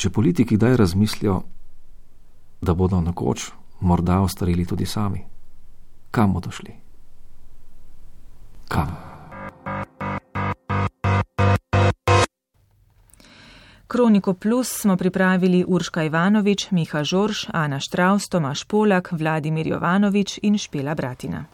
če 0.00 0.08
politiki 0.08 0.56
kdaj 0.56 0.78
razmislijo, 0.80 1.34
da 2.64 2.72
bodo 2.74 2.96
nekoč 3.04 3.50
morda 3.84 4.22
ostarili 4.24 4.64
tudi 4.64 4.86
sami. 4.88 5.20
Kam 6.10 6.32
bodo 6.32 6.50
šli? 6.50 6.72
Kam? 8.68 8.94
Kroniko 13.86 14.34
Plus 14.34 14.72
smo 14.80 14.96
pripravili 14.96 15.64
Urška 15.68 16.02
Ivanovič, 16.08 16.70
Miha 16.70 17.04
Žorž, 17.04 17.44
Ana 17.52 17.80
Štraus, 17.80 18.28
Tomaš 18.28 18.64
Polak, 18.64 19.12
Vladimir 19.12 19.66
Jovanovič 19.66 20.38
in 20.42 20.58
Špela 20.58 20.94
Bratina. 20.94 21.44